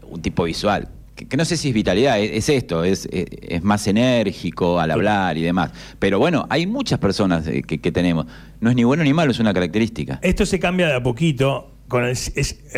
un 0.10 0.22
tipo 0.22 0.44
visual. 0.44 0.90
Que, 1.16 1.26
que 1.28 1.38
no 1.38 1.46
sé 1.46 1.56
si 1.58 1.70
es 1.70 1.74
vitalidad, 1.74 2.20
es, 2.20 2.32
es 2.32 2.50
esto, 2.50 2.84
es, 2.84 3.08
es- 3.12 3.26
es 3.42 3.64
más 3.64 3.88
enérgico 3.88 4.80
al 4.80 4.92
hablar 4.92 5.38
y 5.38 5.42
demás. 5.44 5.72
Pero 6.00 6.20
bueno, 6.20 6.46
hay 6.50 6.68
muchas 6.68 7.00
personas 7.00 7.48
eh, 7.48 7.62
que, 7.64 7.80
que 7.80 7.92
tenemos. 7.92 8.26
No 8.60 8.70
es 8.70 8.76
ni 8.76 8.84
bueno 8.84 9.04
ni 9.04 9.14
malo, 9.14 9.32
es 9.32 9.40
una 9.40 9.54
característica. 9.54 10.20
Esto 10.22 10.46
se 10.46 10.60
cambia 10.60 10.88
de 10.88 10.94
a 10.96 11.02
poquito. 11.04 11.72
con 11.88 12.04
el, 12.04 12.18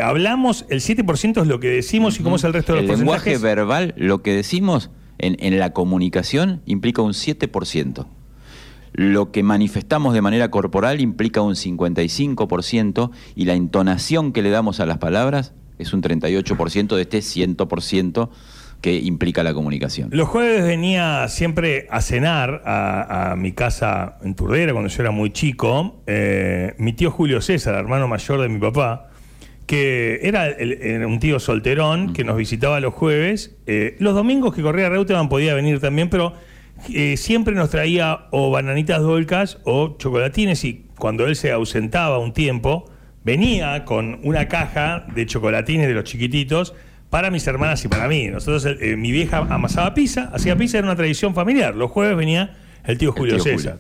hablamos, 0.04 0.66
el 0.70 0.82
7% 0.82 1.42
es 1.42 1.48
lo 1.48 1.60
que 1.60 1.70
decimos 1.70 2.20
y 2.20 2.24
cómo 2.24 2.36
es 2.36 2.44
el 2.44 2.54
resto 2.54 2.74
de 2.74 2.82
El 2.82 2.88
los 2.88 3.00
lenguaje 3.00 3.32
porcentajes. 3.32 3.42
verbal, 3.42 3.94
lo 3.98 4.22
que 4.22 4.34
decimos 4.34 4.92
en, 5.18 5.36
en 5.40 5.58
la 5.58 5.74
comunicación, 5.74 6.62
implica 6.68 7.02
un 7.02 7.14
7%. 7.14 8.06
Lo 8.94 9.32
que 9.32 9.44
manifestamos 9.44 10.14
de 10.14 10.22
manera 10.22 10.50
corporal 10.52 11.02
implica 11.02 11.42
un 11.42 11.56
55% 11.56 13.12
y 13.36 13.46
la 13.46 13.54
entonación 13.54 14.32
que 14.34 14.42
le 14.42 14.50
damos 14.50 14.80
a 14.80 14.86
las 14.86 14.98
palabras 14.98 15.54
es 15.80 15.94
un 15.94 16.02
38% 16.02 16.96
de 16.96 17.02
este 17.02 17.20
100% 17.20 18.30
que 18.82 18.96
implica 18.96 19.44
la 19.44 19.54
comunicación. 19.54 20.10
Los 20.12 20.28
jueves 20.28 20.64
venía 20.64 21.28
siempre 21.30 21.88
a 21.90 22.02
cenar 22.02 22.62
a, 22.66 23.36
mi 23.38 23.52
casa 23.52 24.18
en 24.24 24.36
Turdera 24.36 24.74
cuando 24.74 24.90
yo 24.90 25.02
era 25.02 25.12
muy 25.12 25.32
chico. 25.32 26.04
eh, 26.06 26.76
mi 26.78 26.94
tío 26.94 27.10
Julio 27.10 27.42
César, 27.42 27.76
hermano 27.76 28.08
mayor 28.08 28.42
de 28.42 28.50
mi 28.50 28.60
papá, 28.60 29.10
que 29.66 30.20
era 30.24 30.56
un 31.06 31.20
tío 31.20 31.40
solterón 31.40 32.14
que 32.14 32.24
nos 32.24 32.38
visitaba 32.38 32.80
los 32.80 32.94
jueves. 32.94 33.56
eh, 33.66 33.96
los 34.00 34.14
domingos 34.14 34.54
que 34.54 34.62
corría 34.62 34.90
Reutemann 34.90 35.28
podía 35.28 35.56
venir 35.56 35.80
también, 35.80 36.10
pero 36.10 36.34
eh, 36.94 37.18
siempre 37.18 37.56
nos 37.56 37.70
traía 37.70 38.28
o 38.32 38.52
bananitas 38.52 39.02
dolcas 39.02 39.58
o 39.64 39.98
chocolatines 39.98 40.64
y 40.64 40.86
cuando 40.98 41.26
él 41.26 41.36
se 41.36 41.52
ausentaba 41.52 42.20
un 42.20 42.34
tiempo, 42.34 42.86
venía 43.28 43.84
con 43.84 44.22
una 44.24 44.48
caja 44.48 45.06
de 45.14 45.26
chocolatines 45.26 45.86
de 45.90 45.94
los 45.94 46.06
chiquititos 46.06 46.74
para 47.10 47.30
mis 47.30 47.46
hermanas 47.46 47.84
y 47.84 47.90
para 47.90 48.08
mí. 48.08 48.30
Nosotros, 48.30 48.66
eh, 48.80 48.96
mi 48.96 49.12
vieja 49.12 49.40
amasaba 49.50 49.94
pizza, 49.94 50.32
hacía 50.34 50.56
pizza, 50.56 50.78
era 50.78 50.88
una 50.88 50.96
tradición 50.96 51.36
familiar. 51.36 51.76
Los 51.76 51.92
jueves 51.92 52.16
venía 52.16 52.56
el 52.86 52.98
tío 52.98 53.12
Julio 53.12 53.36
tío 53.36 53.44
Julio. 53.44 53.60
César. 53.60 53.80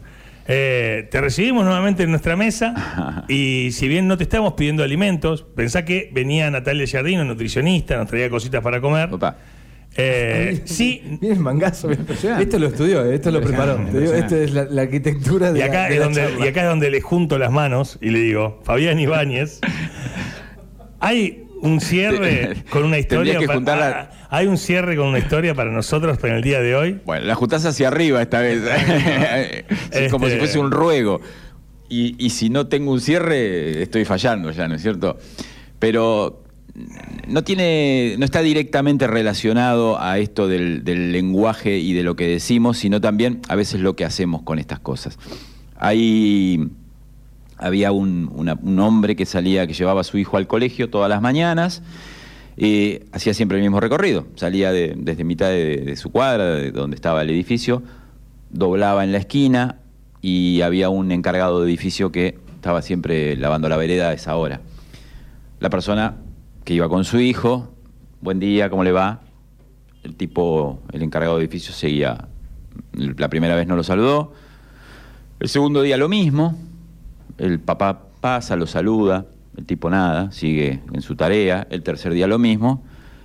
Eh, 0.49 1.07
te 1.09 1.21
recibimos 1.21 1.63
nuevamente 1.63 2.03
en 2.03 2.09
nuestra 2.09 2.35
mesa 2.35 3.23
y 3.29 3.69
si 3.71 3.87
bien 3.87 4.09
no 4.09 4.17
te 4.17 4.23
estamos 4.23 4.51
pidiendo 4.53 4.83
alimentos, 4.83 5.45
pensá 5.55 5.85
que 5.85 6.09
venía 6.11 6.51
Natalia 6.51 6.85
Jardino, 6.85 7.23
nutricionista, 7.23 7.95
nos 7.95 8.07
traía 8.07 8.29
cositas 8.29 8.61
para 8.61 8.81
comer. 8.81 9.13
Opa. 9.13 9.37
Eh, 9.95 10.61
sí, 10.65 11.17
Mira 11.21 11.33
el 11.33 11.39
mangazo. 11.39 11.91
Impresionante. 11.91 12.43
Esto 12.43 12.59
lo 12.59 12.67
estudió, 12.67 13.03
eh, 13.05 13.15
esto 13.15 13.31
lo 13.31 13.41
preparó. 13.41 13.79
Esta 13.87 14.37
es 14.37 14.51
la, 14.53 14.65
la 14.65 14.81
arquitectura 14.83 15.51
de 15.51 15.59
y 15.59 15.61
acá, 15.63 15.83
la, 15.83 15.87
de 15.89 15.93
es 15.93 15.99
la 15.99 16.05
donde, 16.05 16.21
charla. 16.21 16.45
y 16.45 16.47
acá 16.49 16.61
es 16.61 16.67
donde 16.67 16.89
le 16.91 17.01
junto 17.01 17.37
las 17.39 17.51
manos 17.51 17.97
y 18.01 18.09
le 18.11 18.19
digo, 18.19 18.59
Fabián 18.63 18.99
Ibáñez, 18.99 19.59
hay 20.99 21.43
un 21.61 21.81
cierre 21.81 22.57
con 22.69 22.83
una 22.83 22.99
historia. 22.99 23.39
Para- 23.39 23.53
juntarla- 23.55 24.09
ah, 24.11 24.27
hay 24.29 24.45
un 24.47 24.57
cierre 24.57 24.95
con 24.95 25.07
una 25.07 25.19
historia 25.19 25.55
para 25.55 25.71
nosotros 25.71 26.17
en 26.23 26.33
el 26.33 26.41
día 26.43 26.59
de 26.61 26.75
hoy. 26.75 27.01
Bueno, 27.05 27.25
la 27.25 27.33
ajustás 27.33 27.65
hacia 27.65 27.87
arriba 27.87 28.21
esta 28.21 28.39
vez. 28.41 28.61
Sí, 29.91 30.09
Como 30.11 30.27
Este- 30.27 30.35
si 30.35 30.39
fuese 30.39 30.59
un 30.59 30.71
ruego. 30.71 31.21
Y, 31.89 32.15
y 32.23 32.31
si 32.31 32.49
no 32.49 32.67
tengo 32.67 32.91
un 32.91 32.99
cierre, 32.99 33.81
estoy 33.81 34.03
fallando 34.05 34.51
ya, 34.51 34.67
¿no 34.67 34.75
es 34.75 34.81
cierto? 34.81 35.17
Pero 35.79 36.43
no 37.27 37.43
tiene, 37.43 38.15
no 38.19 38.25
está 38.25 38.41
directamente 38.41 39.07
relacionado 39.07 39.99
a 39.99 40.19
esto 40.19 40.47
del, 40.47 40.83
lenguaje 41.11 41.79
y 41.79 41.93
de 41.93 42.03
lo 42.03 42.15
que 42.15 42.27
decimos, 42.27 42.77
sino 42.77 43.01
también 43.01 43.41
a 43.47 43.55
veces 43.55 43.81
lo 43.81 43.95
que 43.95 44.05
hacemos 44.05 44.43
con 44.43 44.59
estas 44.59 44.79
cosas. 44.79 45.17
Hay 45.77 46.69
había 47.57 47.91
un, 47.91 48.79
hombre 48.79 49.15
que 49.15 49.25
salía, 49.25 49.65
que 49.65 49.73
llevaba 49.73 50.01
a 50.01 50.03
su 50.03 50.19
hijo 50.19 50.37
al 50.37 50.45
colegio 50.45 50.91
todas 50.91 51.09
las 51.09 51.21
mañanas, 51.21 51.81
eh, 52.55 53.05
hacía 53.11 53.33
siempre 53.33 53.57
el 53.57 53.63
mismo 53.63 53.79
recorrido, 53.79 54.27
salía 54.35 54.71
de- 54.71 54.93
desde 54.95 55.23
mitad 55.23 55.49
de, 55.49 55.77
de 55.77 55.95
su 55.95 56.11
cuadra, 56.11 56.45
de 56.55 56.71
donde 56.71 56.95
estaba 56.95 57.23
el 57.23 57.31
edificio, 57.31 57.81
doblaba 58.51 59.03
en 59.03 59.11
la 59.11 59.17
esquina 59.17 59.77
y 60.21 60.61
había 60.61 60.89
un 60.89 61.11
encargado 61.11 61.61
de 61.61 61.67
edificio 61.67 62.11
que 62.11 62.37
estaba 62.55 62.83
siempre 62.83 63.35
lavando 63.35 63.69
la 63.69 63.77
vereda 63.77 64.09
a 64.09 64.13
esa 64.13 64.35
hora. 64.35 64.61
La 65.59 65.71
persona 65.71 66.17
que 66.67 66.73
iba 66.73 66.89
con 66.89 67.05
su 67.05 67.21
hijo, 67.21 67.69
buen 68.19 68.41
día, 68.41 68.69
¿cómo 68.69 68.83
le 68.83 68.91
va? 68.91 69.21
El 70.03 70.17
tipo, 70.17 70.81
el 70.91 71.01
encargado 71.01 71.37
de 71.37 71.45
edificio 71.45 71.73
seguía, 71.73 72.27
la 72.91 73.29
primera 73.29 73.55
vez 73.55 73.67
no 73.67 73.77
lo 73.77 73.83
saludó, 73.83 74.33
el 75.39 75.47
segundo 75.47 75.81
día 75.81 75.95
lo 75.95 76.09
mismo, 76.09 76.59
el 77.37 77.61
papá 77.61 78.09
pasa, 78.19 78.57
lo 78.57 78.67
saluda, 78.67 79.27
el 79.55 79.65
tipo 79.65 79.89
nada, 79.89 80.29
sigue 80.33 80.81
en 80.91 81.01
su 81.01 81.15
tarea, 81.15 81.65
el 81.69 81.83
tercer 81.83 82.11
día 82.11 82.27
lo 82.27 82.37
mismo, 82.37 82.83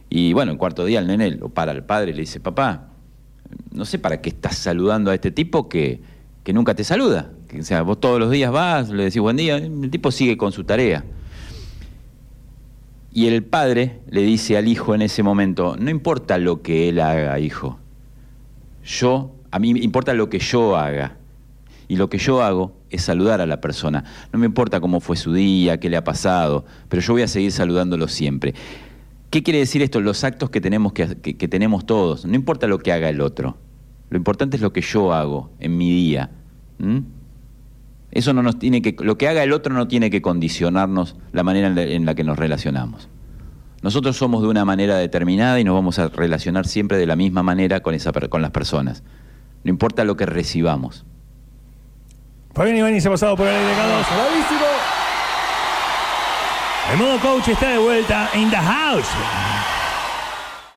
y 0.09 0.35
bueno, 0.35 0.53
el 0.53 0.59
cuarto 0.59 0.85
día 0.85 1.01
el 1.01 1.09
nene 1.09 1.33
lo 1.33 1.49
para 1.49 1.73
al 1.73 1.85
padre 1.85 2.13
y 2.13 2.15
le 2.15 2.21
dice, 2.21 2.39
papá, 2.39 2.91
no 3.73 3.85
sé 3.85 3.99
para 3.99 4.21
qué 4.21 4.29
estás 4.29 4.57
saludando 4.57 5.11
a 5.11 5.15
este 5.15 5.33
tipo 5.33 5.69
que, 5.69 6.01
que 6.45 6.53
nunca 6.53 6.77
te 6.77 6.85
saluda. 6.85 7.33
Que, 7.49 7.59
o 7.59 7.65
sea, 7.65 7.83
vos 7.83 7.99
todos 7.99 8.21
los 8.21 8.31
días 8.31 8.53
vas, 8.53 8.91
le 8.91 9.03
decís 9.03 9.21
buen 9.21 9.37
día, 9.37 9.57
el 9.57 9.91
tipo 9.91 10.13
sigue 10.13 10.37
con 10.37 10.53
su 10.53 10.63
tarea. 10.63 11.05
Y 13.14 13.27
el 13.27 13.44
padre 13.44 14.01
le 14.09 14.22
dice 14.22 14.57
al 14.57 14.68
hijo 14.68 14.94
en 14.94 15.03
ese 15.03 15.22
momento, 15.22 15.77
no 15.79 15.90
importa 15.90 16.38
lo 16.38 16.62
que 16.62 16.88
él 16.88 17.01
haga, 17.01 17.38
hijo, 17.38 17.79
yo, 18.85 19.33
a 19.51 19.59
mí 19.59 19.75
me 19.75 19.81
importa 19.81 20.14
lo 20.14 20.29
que 20.31 20.38
yo 20.38 20.77
haga. 20.77 21.16
Y 21.88 21.96
lo 21.96 22.09
que 22.09 22.16
yo 22.16 22.42
hago 22.42 22.75
es 22.88 23.03
saludar 23.03 23.42
a 23.42 23.46
la 23.46 23.61
persona. 23.61 24.05
No 24.33 24.38
me 24.38 24.46
importa 24.46 24.81
cómo 24.81 25.01
fue 25.01 25.16
su 25.16 25.35
día, 25.35 25.79
qué 25.79 25.90
le 25.90 25.98
ha 25.98 26.05
pasado, 26.05 26.64
pero 26.88 27.03
yo 27.03 27.12
voy 27.12 27.22
a 27.22 27.29
seguir 27.29 27.53
saludándolo 27.53 28.09
siempre. 28.09 28.55
¿Qué 29.29 29.42
quiere 29.42 29.59
decir 29.59 29.83
esto? 29.83 30.01
Los 30.01 30.25
actos 30.25 30.51
que 30.51 30.61
tenemos, 30.61 30.92
que, 30.92 31.07
tenemos 31.48 31.85
todos. 31.85 32.25
No 32.25 32.35
importa 32.35 32.66
lo 32.66 32.79
que 32.79 32.92
haga 32.92 33.09
el 33.09 33.20
otro. 33.20 33.57
Lo 34.11 34.16
importante 34.16 34.57
es 34.57 34.62
lo 34.62 34.72
que 34.72 34.81
yo 34.81 35.12
hago 35.12 35.51
en 35.59 35.77
mi 35.77 35.90
día. 35.90 36.31
Eso 38.12 38.35
no 38.35 38.42
nos 38.42 38.59
tiene 38.59 38.83
que, 38.83 38.94
lo 39.01 39.16
que 39.16 39.27
haga 39.27 39.42
el 39.42 39.53
otro 39.53 39.75
no 39.75 39.88
tiene 39.88 40.11
que 40.11 40.20
condicionarnos 40.20 41.16
la 41.33 41.42
manera 41.42 41.68
en 41.68 42.05
la, 42.05 42.14
que 42.14 42.25
nos 42.25 42.38
relacionamos. 42.38 43.09
Nosotros 43.83 44.16
somos 44.16 44.42
de 44.42 44.48
una 44.48 44.64
manera 44.64 44.96
determinada 44.96 45.59
y 45.59 45.64
nos 45.64 45.75
vamos 45.75 45.98
a 45.98 46.09
relacionar 46.09 46.66
siempre 46.66 46.98
de 46.98 47.07
la 47.07 47.16
misma 47.16 47.42
manera 47.42 47.81
con, 47.81 47.94
esa, 47.94 48.12
con 48.12 48.42
las 48.42 48.51
personas. 48.51 49.03
No 49.64 49.70
importa 49.70 50.05
lo 50.05 50.16
que 50.16 50.27
recibamos. 50.27 51.07
Fabián 52.55 52.77
Ibáñez 52.77 53.07
ha 53.07 53.11
pasado 53.11 53.35
por 53.35 53.48
el 53.48 53.55
aire 53.55 53.72
K2. 53.72 54.05
¡Bravísimo! 54.14 54.66
El 56.92 56.98
modo 56.98 57.18
coach 57.20 57.48
está 57.48 57.70
de 57.70 57.79
vuelta 57.79 58.29
in 58.35 58.51
the 58.51 58.57
house. 58.57 59.09